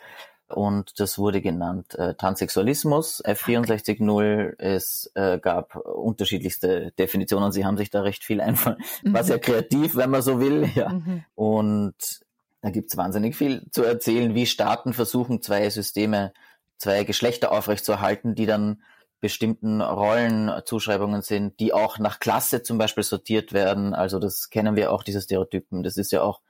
[0.48, 4.54] Und das wurde genannt äh, Transsexualismus, F640.
[4.58, 7.52] Es äh, gab unterschiedlichste Definitionen.
[7.52, 8.78] Sie haben sich da recht viel einfallen.
[9.02, 9.12] Mhm.
[9.12, 10.68] War sehr kreativ, wenn man so will.
[10.74, 10.88] Ja.
[10.88, 11.24] Mhm.
[11.34, 12.20] Und
[12.62, 16.32] da gibt's wahnsinnig viel zu erzählen, wie Staaten versuchen, zwei Systeme,
[16.78, 18.82] zwei Geschlechter aufrechtzuerhalten, die dann
[19.20, 23.94] bestimmten Rollenzuschreibungen sind, die auch nach Klasse zum Beispiel sortiert werden.
[23.94, 25.82] Also das kennen wir auch, diese Stereotypen.
[25.82, 26.40] Das ist ja auch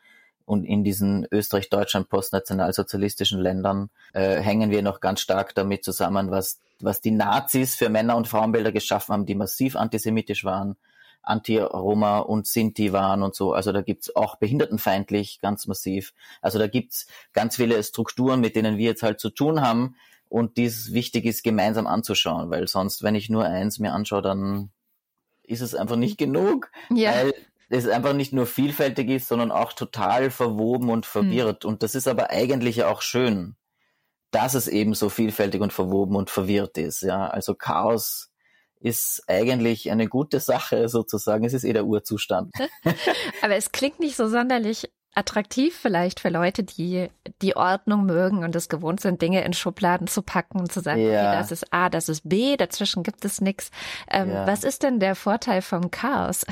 [0.49, 6.31] und in diesen Österreich, Deutschland, postnationalsozialistischen Ländern äh, hängen wir noch ganz stark damit zusammen,
[6.31, 10.77] was, was die Nazis für Männer- und Frauenbilder geschaffen haben, die massiv antisemitisch waren,
[11.23, 13.53] Anti-Roma und Sinti waren und so.
[13.53, 16.15] Also da gibt's auch behindertenfeindlich ganz massiv.
[16.41, 19.97] Also da gibt's ganz viele Strukturen, mit denen wir jetzt halt zu tun haben,
[20.29, 24.71] und dies wichtig ist, gemeinsam anzuschauen, weil sonst, wenn ich nur eins mir anschaue, dann
[25.43, 27.13] ist es einfach nicht genug, ja.
[27.13, 27.35] weil
[27.71, 31.65] es einfach nicht nur vielfältig ist, sondern auch total verwoben und verwirrt.
[31.65, 31.71] Mhm.
[31.71, 33.57] Und das ist aber eigentlich auch schön,
[34.31, 37.03] dass es eben so vielfältig und verwoben und verwirrt ist.
[37.03, 38.31] Ja, also Chaos
[38.81, 41.45] ist eigentlich eine gute Sache sozusagen.
[41.45, 42.55] Es ist eh der Urzustand.
[43.43, 47.09] aber es klingt nicht so sonderlich attraktiv vielleicht für Leute, die
[47.43, 51.01] die Ordnung mögen und es gewohnt sind, Dinge in Schubladen zu packen und zu sagen,
[51.01, 51.09] ja.
[51.09, 53.71] okay, das ist A, das ist B, dazwischen gibt es nichts.
[54.11, 54.47] Ähm, ja.
[54.47, 56.47] Was ist denn der Vorteil vom Chaos?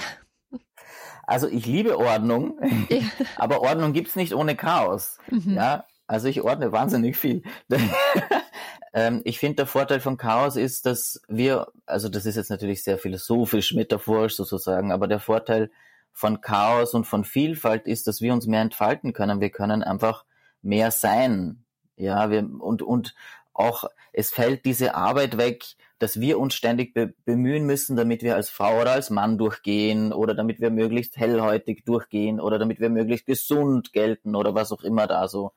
[1.27, 2.99] Also ich liebe Ordnung, ja.
[3.37, 5.19] aber Ordnung gibt's nicht ohne Chaos.
[5.29, 5.55] Mhm.
[5.55, 7.43] Ja, also ich ordne wahnsinnig viel.
[8.95, 12.85] ähm, ich finde, der Vorteil von Chaos ist, dass wir, also das ist jetzt natürlich
[12.85, 15.71] sehr philosophisch, metaphorisch sozusagen, aber der Vorteil
[16.17, 19.43] von Chaos und von Vielfalt ist, dass wir uns mehr entfalten können.
[19.43, 20.25] Wir können einfach
[20.63, 21.67] mehr sein.
[21.95, 23.15] Ja, wir, und, und
[23.53, 25.63] auch, es fällt diese Arbeit weg,
[25.99, 30.15] dass wir uns ständig be bemühen müssen, damit wir als Frau oder als Mann durchgehen
[30.15, 34.85] oder damit wir möglichst hellhäutig durchgehen oder damit wir möglichst gesund gelten oder was auch
[34.85, 35.53] immer da so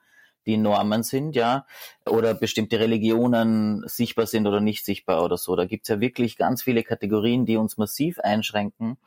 [0.45, 1.65] die Normen sind, ja,
[2.05, 5.55] oder bestimmte Religionen sichtbar sind oder nicht sichtbar oder so.
[5.55, 8.97] Da gibt's ja wirklich ganz viele Kategorien, die uns massiv einschränken.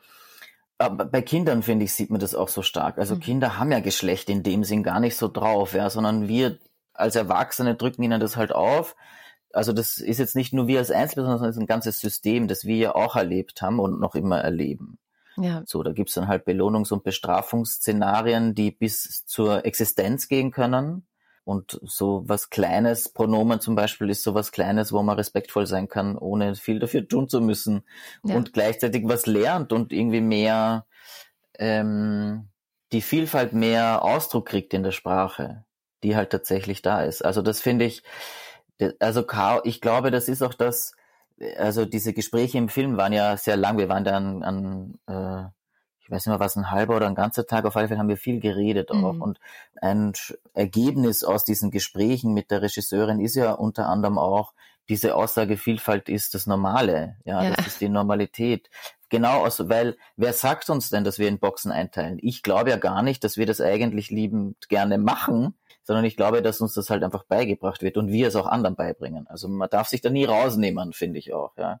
[0.77, 2.97] Aber bei Kindern, finde ich, sieht man das auch so stark.
[2.97, 3.19] Also mhm.
[3.19, 6.59] Kinder haben ja Geschlecht in dem Sinn gar nicht so drauf, ja, sondern wir
[6.93, 8.95] als Erwachsene drücken ihnen das halt auf.
[9.51, 12.47] Also das ist jetzt nicht nur wir als Einzelpersonen, sondern es ist ein ganzes System,
[12.47, 14.97] das wir ja auch erlebt haben und noch immer erleben.
[15.37, 15.63] Ja.
[15.65, 21.05] So, da gibt's dann halt Belohnungs- und Bestrafungsszenarien, die bis zur Existenz gehen können.
[21.45, 25.89] Und so was Kleines, Pronomen zum Beispiel, ist so was Kleines, wo man respektvoll sein
[25.89, 27.83] kann, ohne viel dafür tun zu müssen.
[28.23, 28.35] Ja.
[28.35, 30.85] Und gleichzeitig was lernt und irgendwie mehr,
[31.59, 32.49] ähm,
[32.93, 35.65] die Vielfalt mehr Ausdruck kriegt in der Sprache,
[36.03, 37.25] die halt tatsächlich da ist.
[37.25, 38.03] Also das finde ich,
[38.99, 39.25] also
[39.63, 40.93] ich glaube, das ist auch das,
[41.57, 43.77] also diese Gespräche im Film waren ja sehr lang.
[43.77, 45.49] Wir waren dann an, an äh,
[46.03, 48.09] ich weiß nicht mehr, was ein halber oder ein ganzer Tag, auf alle Fälle haben
[48.09, 49.13] wir viel geredet auch.
[49.13, 49.21] Mhm.
[49.21, 49.39] Und
[49.81, 50.13] ein
[50.53, 54.53] Ergebnis aus diesen Gesprächen mit der Regisseurin ist ja unter anderem auch,
[54.89, 57.51] diese Aussage Vielfalt ist das Normale, ja, ja.
[57.51, 58.69] das ist die Normalität.
[59.07, 62.17] Genau, also, weil wer sagt uns denn, dass wir in Boxen einteilen?
[62.21, 66.41] Ich glaube ja gar nicht, dass wir das eigentlich liebend gerne machen, sondern ich glaube,
[66.41, 69.25] dass uns das halt einfach beigebracht wird und wir es auch anderen beibringen.
[69.27, 71.79] Also man darf sich da nie rausnehmen, finde ich auch, ja.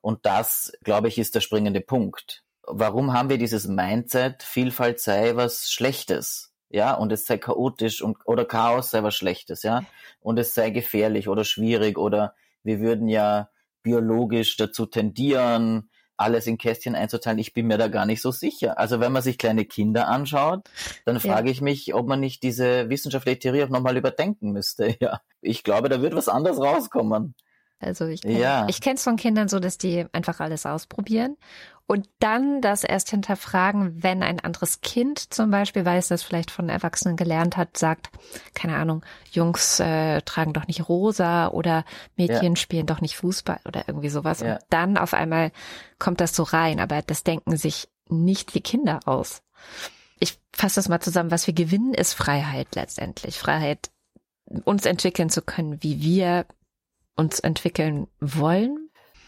[0.00, 5.36] Und das, glaube ich, ist der springende Punkt warum haben wir dieses Mindset, Vielfalt sei
[5.36, 6.52] was Schlechtes?
[6.68, 9.84] Ja, und es sei chaotisch und, oder Chaos sei was Schlechtes, ja,
[10.20, 13.50] und es sei gefährlich oder schwierig oder wir würden ja
[13.82, 17.38] biologisch dazu tendieren, alles in Kästchen einzuteilen.
[17.38, 18.78] Ich bin mir da gar nicht so sicher.
[18.78, 20.68] Also wenn man sich kleine Kinder anschaut,
[21.04, 21.52] dann frage ja.
[21.52, 24.96] ich mich, ob man nicht diese wissenschaftliche Theorie auch nochmal überdenken müsste.
[25.00, 27.34] Ja, ich glaube, da wird was anderes rauskommen.
[27.78, 28.66] Also ich kenne ja.
[28.68, 31.36] ich kenne es von Kindern so, dass die einfach alles ausprobieren
[31.88, 36.50] und dann das erst hinterfragen, wenn ein anderes Kind zum Beispiel, weil es das vielleicht
[36.50, 38.10] von Erwachsenen gelernt hat, sagt,
[38.54, 41.84] keine Ahnung, Jungs äh, tragen doch nicht rosa oder
[42.16, 42.56] Mädchen ja.
[42.56, 44.40] spielen doch nicht Fußball oder irgendwie sowas.
[44.40, 44.54] Ja.
[44.54, 45.52] Und dann auf einmal
[46.00, 49.42] kommt das so rein, aber das denken sich nicht die Kinder aus.
[50.18, 51.30] Ich fasse das mal zusammen.
[51.30, 53.38] Was wir gewinnen, ist Freiheit letztendlich.
[53.38, 53.90] Freiheit,
[54.64, 56.46] uns entwickeln zu können, wie wir
[57.14, 58.85] uns entwickeln wollen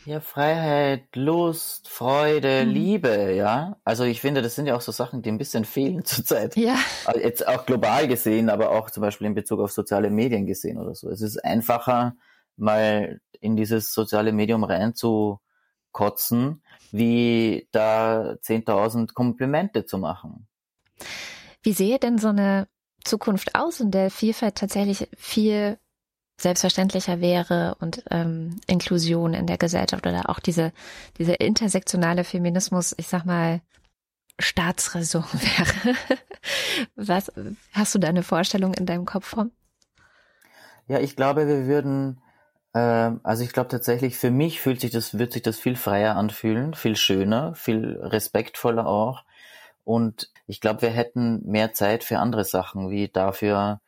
[0.09, 2.73] Ja, Freiheit, Lust, Freude, mhm.
[2.73, 3.77] Liebe, ja.
[3.85, 6.57] Also ich finde, das sind ja auch so Sachen, die ein bisschen fehlen zurzeit.
[6.57, 6.79] Ja.
[7.15, 10.95] Jetzt auch global gesehen, aber auch zum Beispiel in Bezug auf soziale Medien gesehen oder
[10.95, 11.11] so.
[11.11, 12.17] Es ist einfacher,
[12.57, 20.49] mal in dieses soziale Medium reinzukotzen, wie da 10.000 Komplimente zu machen.
[21.63, 22.67] Wie sehe denn so eine
[23.05, 25.79] Zukunft aus, in der Vielfalt tatsächlich viel
[26.39, 30.73] selbstverständlicher wäre und ähm, Inklusion in der Gesellschaft oder auch diese,
[31.19, 33.61] dieser intersektionale Feminismus, ich sag mal,
[34.39, 35.97] Staatsräson wäre.
[36.95, 37.33] Was
[37.73, 39.51] hast du da eine Vorstellung in deinem Kopf von?
[40.87, 42.23] Ja, ich glaube, wir würden,
[42.73, 46.17] äh, also ich glaube tatsächlich, für mich fühlt sich das, wird sich das viel freier
[46.17, 49.25] anfühlen, viel schöner, viel respektvoller auch.
[49.83, 53.81] Und ich glaube, wir hätten mehr Zeit für andere Sachen, wie dafür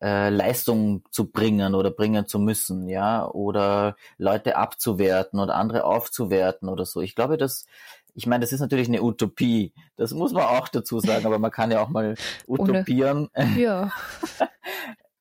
[0.00, 6.68] äh, Leistung zu bringen oder bringen zu müssen, ja, oder Leute abzuwerten oder andere aufzuwerten
[6.68, 7.00] oder so.
[7.00, 7.66] Ich glaube, dass
[8.14, 9.72] ich meine, das ist natürlich eine Utopie.
[9.96, 12.16] Das muss man auch dazu sagen, aber man kann ja auch mal
[12.48, 13.28] utopieren.
[13.56, 13.92] Ja.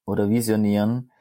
[0.05, 1.11] oder visionieren.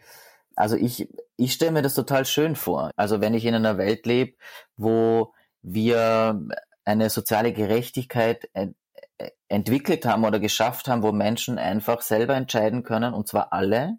[0.54, 2.90] Also ich, ich stelle mir das total schön vor.
[2.96, 4.36] Also wenn ich in einer Welt lebe,
[4.76, 6.40] wo wir
[6.86, 8.48] eine soziale Gerechtigkeit
[9.48, 13.98] entwickelt haben oder geschafft haben, wo Menschen einfach selber entscheiden können, und zwar alle,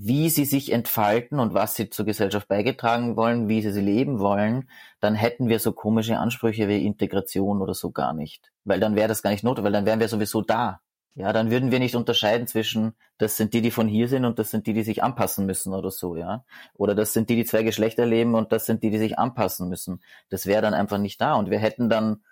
[0.00, 4.20] wie sie sich entfalten und was sie zur Gesellschaft beigetragen wollen, wie sie sie leben
[4.20, 8.52] wollen, dann hätten wir so komische Ansprüche wie Integration oder so gar nicht.
[8.64, 10.80] Weil dann wäre das gar nicht notwendig, weil dann wären wir sowieso da.
[11.16, 14.38] Ja, dann würden wir nicht unterscheiden zwischen, das sind die, die von hier sind und
[14.38, 16.44] das sind die, die sich anpassen müssen oder so, ja.
[16.74, 19.68] Oder das sind die, die zwei Geschlechter leben und das sind die, die sich anpassen
[19.68, 20.00] müssen.
[20.28, 21.34] Das wäre dann einfach nicht da.
[21.34, 22.22] Und wir hätten dann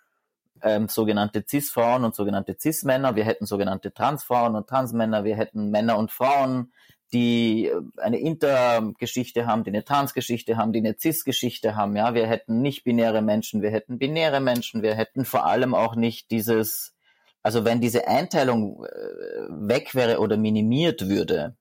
[0.62, 5.98] ähm, sogenannte Cis-Frauen und sogenannte Cis-Männer, wir hätten sogenannte Trans-Frauen und Trans-Männer, wir hätten Männer
[5.98, 6.72] und Frauen,
[7.12, 12.26] die äh, eine Inter-Geschichte haben, die eine Trans-Geschichte haben, die eine Cis-Geschichte haben, ja, wir
[12.26, 16.94] hätten nicht binäre Menschen, wir hätten binäre Menschen, wir hätten vor allem auch nicht dieses,
[17.42, 18.88] also wenn diese Einteilung äh,
[19.50, 21.56] weg wäre oder minimiert würde,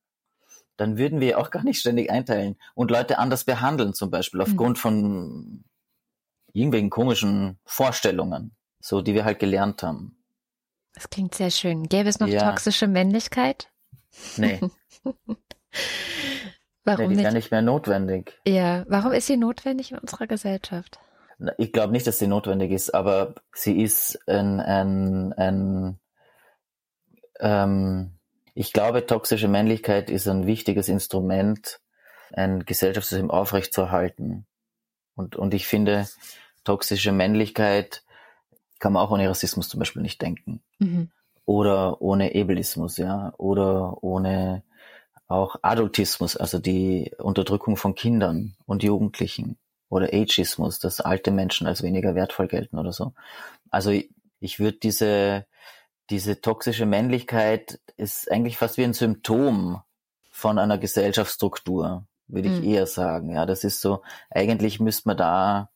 [0.78, 4.78] dann würden wir auch gar nicht ständig einteilen und Leute anders behandeln, zum Beispiel aufgrund
[4.78, 4.82] mhm.
[4.82, 5.64] von
[6.54, 8.55] irgendwelchen komischen Vorstellungen
[8.86, 10.15] so die wir halt gelernt haben.
[10.93, 11.89] Das klingt sehr schön.
[11.89, 12.51] Gäbe es noch ja.
[12.51, 13.71] toxische Männlichkeit?
[14.38, 14.59] Nee.
[16.83, 17.17] warum nee, die nicht?
[17.17, 18.39] ist ja nicht mehr notwendig.
[18.45, 20.99] Ja, warum ist sie notwendig in unserer Gesellschaft?
[21.57, 25.99] Ich glaube nicht, dass sie notwendig ist, aber sie ist ein, ein, ein
[27.39, 28.11] ähm,
[28.53, 31.81] ich glaube, toxische Männlichkeit ist ein wichtiges Instrument,
[32.31, 34.45] ein Gesellschaftssystem aufrechtzuerhalten.
[35.15, 36.07] Und, und ich finde,
[36.63, 38.05] toxische Männlichkeit
[38.86, 40.61] kann man auch ohne Rassismus zum Beispiel nicht denken.
[40.77, 41.09] Mhm.
[41.45, 43.33] Oder ohne Ebelismus, ja.
[43.39, 44.61] Oder ohne
[45.27, 49.57] auch Adultismus, also die Unterdrückung von Kindern und Jugendlichen.
[49.89, 53.13] Oder Ageismus, dass alte Menschen als weniger wertvoll gelten oder so.
[53.71, 55.47] Also ich, ich würde diese,
[56.11, 59.81] diese toxische Männlichkeit ist eigentlich fast wie ein Symptom
[60.29, 62.69] von einer Gesellschaftsstruktur, würde ich mhm.
[62.69, 63.31] eher sagen.
[63.31, 65.71] Ja, das ist so, eigentlich müsste man da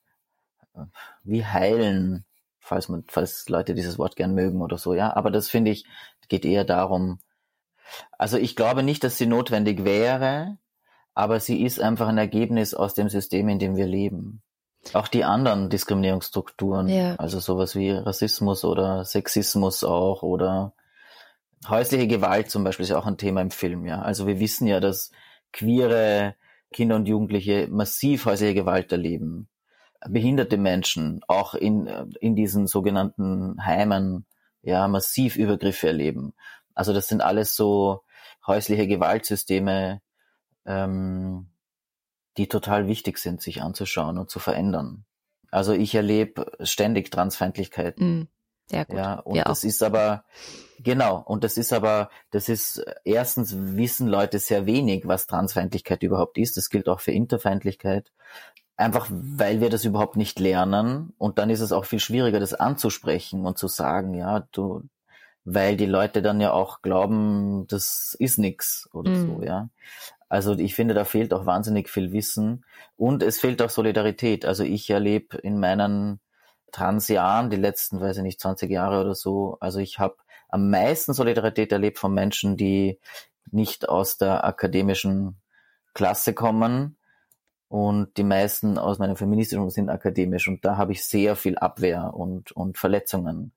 [0.75, 0.81] äh,
[1.23, 2.23] wie heilen,
[2.69, 5.15] falls man, falls Leute dieses Wort gern mögen oder so, ja.
[5.15, 5.85] Aber das finde ich,
[6.29, 7.19] geht eher darum,
[8.17, 10.57] also ich glaube nicht, dass sie notwendig wäre,
[11.15, 14.41] aber sie ist einfach ein Ergebnis aus dem System, in dem wir leben.
[14.93, 17.15] Auch die anderen Diskriminierungsstrukturen, ja.
[17.15, 20.73] also sowas wie Rassismus oder Sexismus auch oder
[21.67, 24.01] häusliche Gewalt zum Beispiel ist ja auch ein Thema im Film, ja.
[24.01, 25.11] Also wir wissen ja, dass
[25.51, 26.35] queere
[26.71, 29.49] Kinder und Jugendliche massiv häusliche Gewalt erleben
[30.07, 31.87] behinderte Menschen auch in,
[32.19, 34.25] in diesen sogenannten Heimen
[34.61, 36.33] ja massiv Übergriffe erleben.
[36.73, 38.01] Also das sind alles so
[38.47, 40.01] häusliche Gewaltsysteme,
[40.65, 41.47] ähm,
[42.37, 45.05] die total wichtig sind, sich anzuschauen und zu verändern.
[45.51, 47.99] Also ich erlebe ständig Transfeindlichkeit.
[47.99, 48.23] Mm,
[48.67, 48.97] sehr gut.
[48.97, 50.23] Ja, und ja, das ist aber,
[50.79, 56.37] genau, und das ist aber, das ist, erstens wissen Leute sehr wenig, was Transfeindlichkeit überhaupt
[56.37, 56.55] ist.
[56.55, 58.11] Das gilt auch für Interfeindlichkeit.
[58.79, 62.53] Einfach weil wir das überhaupt nicht lernen und dann ist es auch viel schwieriger, das
[62.53, 64.83] anzusprechen und zu sagen, ja, du,
[65.43, 69.27] weil die Leute dann ja auch glauben, das ist nix oder mhm.
[69.27, 69.69] so, ja.
[70.29, 72.63] Also ich finde, da fehlt auch wahnsinnig viel Wissen
[72.95, 74.45] und es fehlt auch Solidarität.
[74.45, 76.21] Also ich erlebe in meinen
[76.71, 80.15] Transjahren, die letzten, weiß ich nicht, 20 Jahre oder so, also ich habe
[80.47, 82.97] am meisten Solidarität erlebt von Menschen, die
[83.51, 85.35] nicht aus der akademischen
[85.93, 86.95] Klasse kommen,
[87.69, 92.13] und die meisten aus meinem feministischen sind akademisch und da habe ich sehr viel Abwehr
[92.15, 93.53] und, und Verletzungen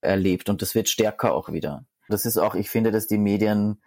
[0.00, 1.84] erlebt und das wird stärker auch wieder.
[2.08, 3.80] Das ist auch, ich finde, dass die Medien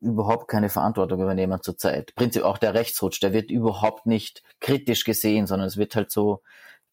[0.00, 2.14] überhaupt keine Verantwortung übernehmen zurzeit.
[2.16, 6.42] Prinzip auch der Rechtsrutsch, der wird überhaupt nicht kritisch gesehen, sondern es wird halt so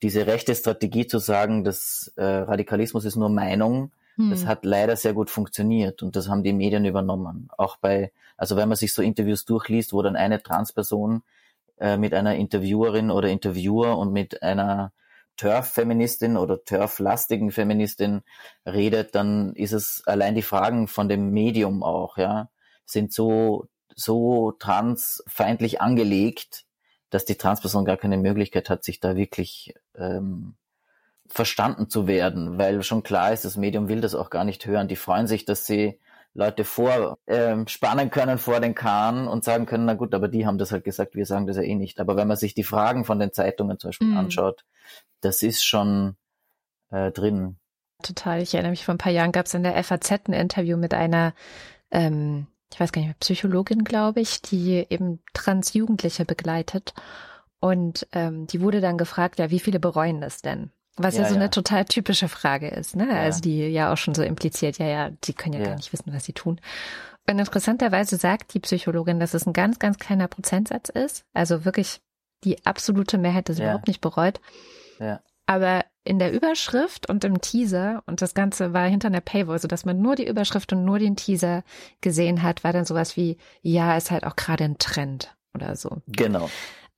[0.04, 4.30] diese rechte Strategie zu sagen, dass äh, Radikalismus ist nur Meinung, hm.
[4.30, 7.50] das hat leider sehr gut funktioniert und das haben die Medien übernommen.
[7.58, 11.24] Auch bei, also wenn man sich so Interviews durchliest, wo dann eine Transperson
[11.80, 14.92] äh, mit einer Interviewerin oder Interviewer und mit einer
[15.38, 18.22] Turf-Feministin oder Turf-lastigen Feministin
[18.66, 22.50] redet, dann ist es allein die Fragen von dem Medium auch, ja,
[22.86, 26.66] sind so, so transfeindlich angelegt,
[27.10, 30.56] dass die Transperson gar keine Möglichkeit hat, sich da wirklich ähm,
[31.28, 34.88] verstanden zu werden, weil schon klar ist, das Medium will das auch gar nicht hören.
[34.88, 36.00] Die freuen sich, dass sie
[36.34, 40.58] Leute vorspannen ähm, können vor den Kahn und sagen können, na gut, aber die haben
[40.58, 42.00] das halt gesagt, wir sagen das ja eh nicht.
[42.00, 44.18] Aber wenn man sich die Fragen von den Zeitungen zum Beispiel mhm.
[44.18, 44.64] anschaut,
[45.22, 46.16] das ist schon
[46.92, 47.58] äh, drin.
[48.04, 48.42] Total.
[48.42, 50.94] Ich erinnere mich, vor ein paar Jahren gab es in der FAZ ein Interview mit
[50.94, 51.34] einer,
[51.92, 56.94] ähm, ich weiß gar nicht mehr, Psychologin, glaube ich, die eben Transjugendliche begleitet.
[57.60, 60.72] Und ähm, die wurde dann gefragt, ja, wie viele bereuen das denn?
[61.02, 61.41] Was ja, ja so ja.
[61.41, 63.08] eine total typische Frage ist, ne?
[63.08, 63.22] Ja.
[63.22, 66.14] Also die ja auch schon so impliziert, ja, ja, sie können ja, gar nicht wissen,
[66.14, 66.60] was sie tun.
[67.28, 71.24] Und interessanterweise sagt die Psychologin, dass es ein ganz, ganz kleiner Prozentsatz ist.
[71.34, 72.02] Also wirklich
[72.43, 74.41] die absolute Mehrheit das überhaupt nicht bereut.
[75.00, 75.22] Ja.
[75.45, 79.68] Aber in der Überschrift und im Teaser, und das Ganze war hinter einer Paywall, so
[79.68, 81.64] dass man nur die Überschrift und nur den Teaser
[82.02, 86.02] gesehen hat, war dann sowas wie, ja, ist halt auch gerade ein Trend oder so.
[86.08, 86.50] Genau.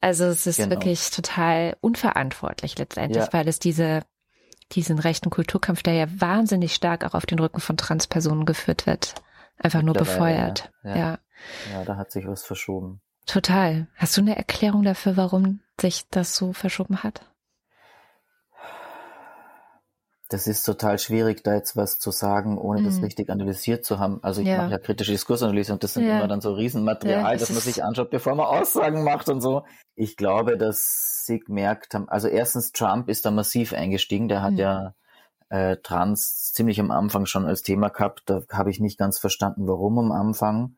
[0.01, 0.71] Also es ist genau.
[0.71, 3.33] wirklich total unverantwortlich letztendlich, ja.
[3.33, 4.01] weil es diese,
[4.71, 9.15] diesen rechten Kulturkampf, der ja wahnsinnig stark auch auf den Rücken von Transpersonen geführt wird,
[9.57, 10.71] einfach nur befeuert.
[10.83, 10.95] Ja.
[10.95, 11.19] ja.
[11.71, 13.01] Ja, da hat sich was verschoben.
[13.25, 13.87] Total.
[13.95, 17.30] Hast du eine Erklärung dafür, warum sich das so verschoben hat?
[20.31, 22.85] Das ist total schwierig, da jetzt was zu sagen, ohne mhm.
[22.85, 24.19] das richtig analysiert zu haben.
[24.23, 24.57] Also ich ja.
[24.57, 26.17] mache ja kritische Diskursanalyse und das sind ja.
[26.17, 29.41] immer dann so Riesenmaterial, ja, das, das man sich anschaut, bevor man Aussagen macht und
[29.41, 29.65] so.
[29.95, 34.53] Ich glaube, dass sie gemerkt haben, also erstens Trump ist da massiv eingestiegen, der hat
[34.53, 34.57] mhm.
[34.57, 34.95] ja
[35.49, 38.23] äh, Trans ziemlich am Anfang schon als Thema gehabt.
[38.27, 40.77] Da habe ich nicht ganz verstanden, warum am Anfang.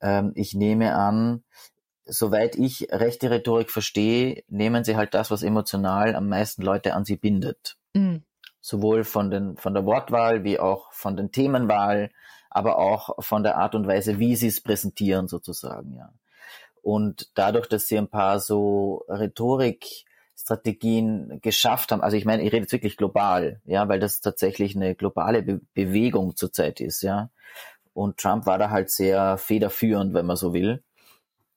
[0.00, 1.44] Ähm, ich nehme an,
[2.06, 7.04] soweit ich rechte Rhetorik verstehe, nehmen sie halt das, was emotional am meisten Leute an
[7.04, 7.76] sie bindet.
[7.92, 8.24] Mhm
[8.62, 12.10] sowohl von, den, von der Wortwahl wie auch von den Themenwahl,
[12.48, 16.10] aber auch von der Art und Weise, wie sie es präsentieren sozusagen, ja.
[16.80, 22.62] Und dadurch, dass sie ein paar so Rhetorikstrategien geschafft haben, also ich meine, ich rede
[22.62, 27.30] jetzt wirklich global, ja, weil das tatsächlich eine globale Be Bewegung zurzeit ist, ja.
[27.94, 30.82] Und Trump war da halt sehr federführend, wenn man so will.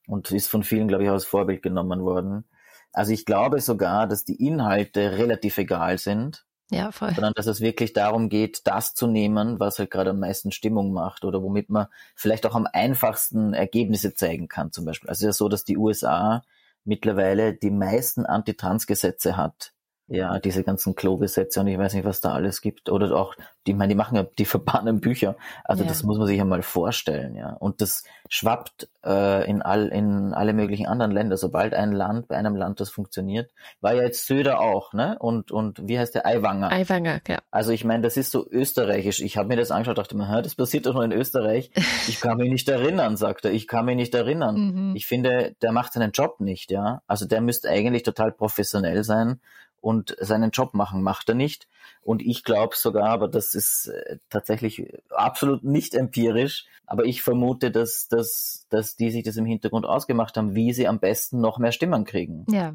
[0.07, 2.45] Und ist von vielen, glaube ich, als Vorbild genommen worden.
[2.93, 7.13] Also ich glaube sogar, dass die Inhalte relativ egal sind ja, voll.
[7.13, 10.93] Sondern dass es wirklich darum geht, das zu nehmen, was halt gerade am meisten Stimmung
[10.93, 15.09] macht oder womit man vielleicht auch am einfachsten Ergebnisse zeigen kann, zum Beispiel.
[15.09, 16.43] Also es ist ja so, dass die USA
[16.83, 19.74] mittlerweile die meisten Antitrans-Gesetze hat
[20.07, 22.89] ja, diese ganzen Klo-Gesetze und ich weiß nicht, was da alles gibt.
[22.89, 23.33] Oder auch,
[23.65, 25.35] die, ich meine, die machen ja, die verbannen Bücher.
[25.63, 25.89] Also ja.
[25.89, 27.53] das muss man sich ja mal vorstellen, ja.
[27.53, 31.37] Und das schwappt äh, in all, in alle möglichen anderen Länder.
[31.37, 33.51] Sobald ein Land, bei einem Land das funktioniert,
[33.81, 35.17] war ja jetzt Söder auch, ne?
[35.19, 36.25] Und, und wie heißt der?
[36.27, 36.71] Eiwanger.
[36.71, 37.39] Eiwanger, ja.
[37.49, 39.21] Also ich meine, das ist so österreichisch.
[39.21, 41.71] Ich habe mir das angeschaut, dachte mir, das passiert doch nur in Österreich.
[42.07, 43.51] Ich kann mich nicht erinnern, sagt er.
[43.51, 44.55] Ich kann mich nicht erinnern.
[44.55, 44.95] Mhm.
[44.95, 47.01] Ich finde, der macht seinen Job nicht, ja.
[47.07, 49.39] Also der müsste eigentlich total professionell sein
[49.85, 51.67] und seinen Job machen, macht er nicht.
[52.01, 57.69] Und ich glaube sogar, aber das ist äh, tatsächlich absolut nicht empirisch, aber ich vermute,
[57.69, 61.59] dass, dass, dass die sich das im Hintergrund ausgemacht haben, wie sie am besten noch
[61.59, 62.47] mehr Stimmen kriegen.
[62.49, 62.73] Ja.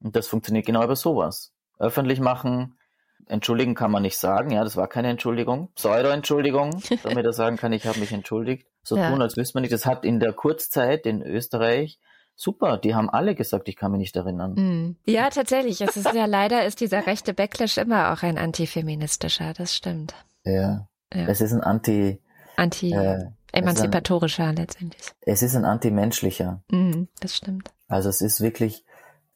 [0.00, 1.52] Und das funktioniert genau über sowas.
[1.80, 2.78] Öffentlich machen,
[3.26, 5.72] entschuldigen kann man nicht sagen, ja, das war keine Entschuldigung.
[5.74, 8.68] Pseudo-Entschuldigung, damit er sagen kann, ich habe mich entschuldigt.
[8.84, 9.10] So ja.
[9.10, 9.72] tun, als wüsste man nicht.
[9.72, 11.98] Das hat in der Kurzzeit in Österreich
[12.36, 14.54] super, die haben alle gesagt, ich kann mich nicht erinnern.
[14.54, 14.96] Mhm.
[15.06, 15.80] Ja, tatsächlich.
[15.80, 20.14] Es ist ja leider ist dieser rechte Backlash immer auch ein antifeministischer, das stimmt.
[20.44, 20.88] Ja.
[21.12, 21.26] ja.
[21.28, 22.20] Es ist ein anti
[22.56, 25.02] anti äh, emanzipatorischer ein, letztendlich.
[25.20, 26.62] Es ist ein antimenschlicher.
[26.70, 27.70] Mhm, das stimmt.
[27.88, 28.84] Also es ist wirklich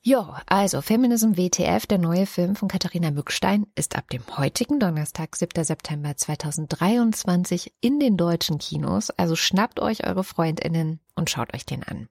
[0.02, 5.36] Jo, also Feminism WTF, der neue Film von Katharina Mückstein, ist ab dem heutigen Donnerstag,
[5.36, 5.62] 7.
[5.66, 9.10] September 2023 in den deutschen Kinos.
[9.10, 12.08] Also schnappt euch eure Freundinnen und schaut euch den an.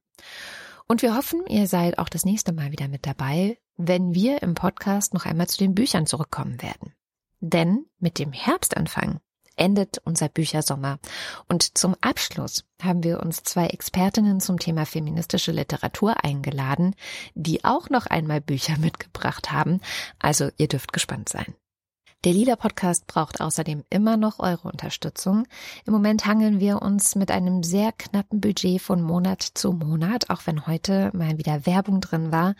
[0.86, 4.53] Und wir hoffen, ihr seid auch das nächste Mal wieder mit dabei, wenn wir im
[4.53, 6.93] Podcast noch einmal zu den Büchern zurückkommen werden.
[7.41, 9.20] Denn mit dem Herbstanfang
[9.59, 10.99] endet unser Büchersommer.
[11.49, 16.95] Und zum Abschluss haben wir uns zwei Expertinnen zum Thema feministische Literatur eingeladen,
[17.35, 19.81] die auch noch einmal Bücher mitgebracht haben.
[20.19, 21.55] Also ihr dürft gespannt sein.
[22.25, 25.47] Der Lila Podcast braucht außerdem immer noch eure Unterstützung.
[25.87, 30.29] Im Moment hangeln wir uns mit einem sehr knappen Budget von Monat zu Monat.
[30.29, 32.57] Auch wenn heute mal wieder Werbung drin war,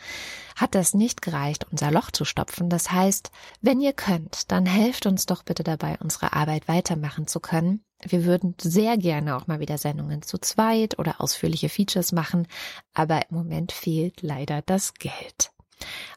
[0.55, 2.71] hat das nicht gereicht, unser Loch zu stopfen.
[2.71, 7.41] Das heißt, wenn ihr könnt, dann helft uns doch bitte dabei, unsere Arbeit weitermachen zu
[7.41, 7.83] können.
[8.01, 12.47] Wir würden sehr gerne auch mal wieder Sendungen zu zweit oder ausführliche Features machen,
[12.95, 15.51] aber im Moment fehlt leider das Geld.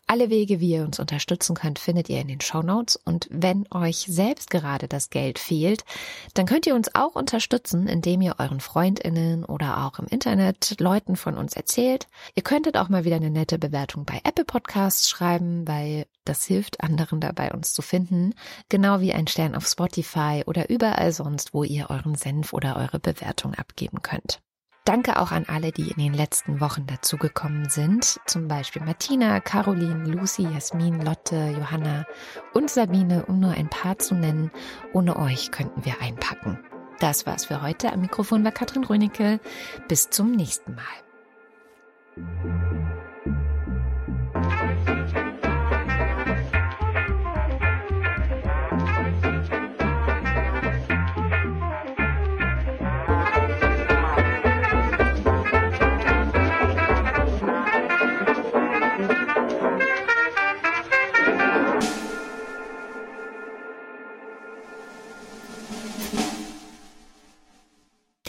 [0.08, 2.98] Alle Wege, wie ihr uns unterstützen könnt, findet ihr in den Show Notes.
[2.98, 5.86] Und wenn euch selbst gerade das Geld fehlt,
[6.34, 11.16] dann könnt ihr uns auch unterstützen, indem ihr euren FreundInnen oder auch im Internet Leuten
[11.16, 12.08] von uns erzählt.
[12.36, 16.84] Ihr könntet auch mal wieder eine nette Bewertung bei Apple Podcasts schreiben, weil das hilft
[16.84, 18.34] anderen dabei, uns zu finden.
[18.70, 23.00] Genau wie ein Stern auf Spotify oder überall sonst, wo ihr euren Senf oder eure
[23.00, 24.42] Bewertung abgeben könnt.
[24.84, 28.20] Danke auch an alle, die in den letzten Wochen dazugekommen sind.
[28.26, 32.06] Zum Beispiel Martina, Caroline, Lucy, Jasmin, Lotte, Johanna
[32.54, 34.50] und Sabine, um nur ein paar zu nennen.
[34.92, 36.60] Ohne euch könnten wir einpacken.
[37.00, 37.94] Das war's für heute.
[37.94, 39.40] Am Mikrofon war Katrin Rönecke.
[39.88, 40.84] Bis zum nächsten Mal.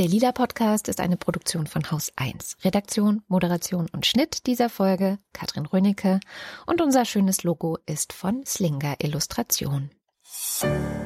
[0.03, 2.57] Der Lila Podcast ist eine Produktion von Haus 1.
[2.65, 6.19] Redaktion, Moderation und Schnitt dieser Folge Katrin Rönecke
[6.67, 9.93] und unser schönes Logo ist von Slinger Illustration.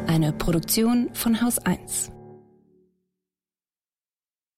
[0.06, 2.10] Eine Produktion von Haus 1.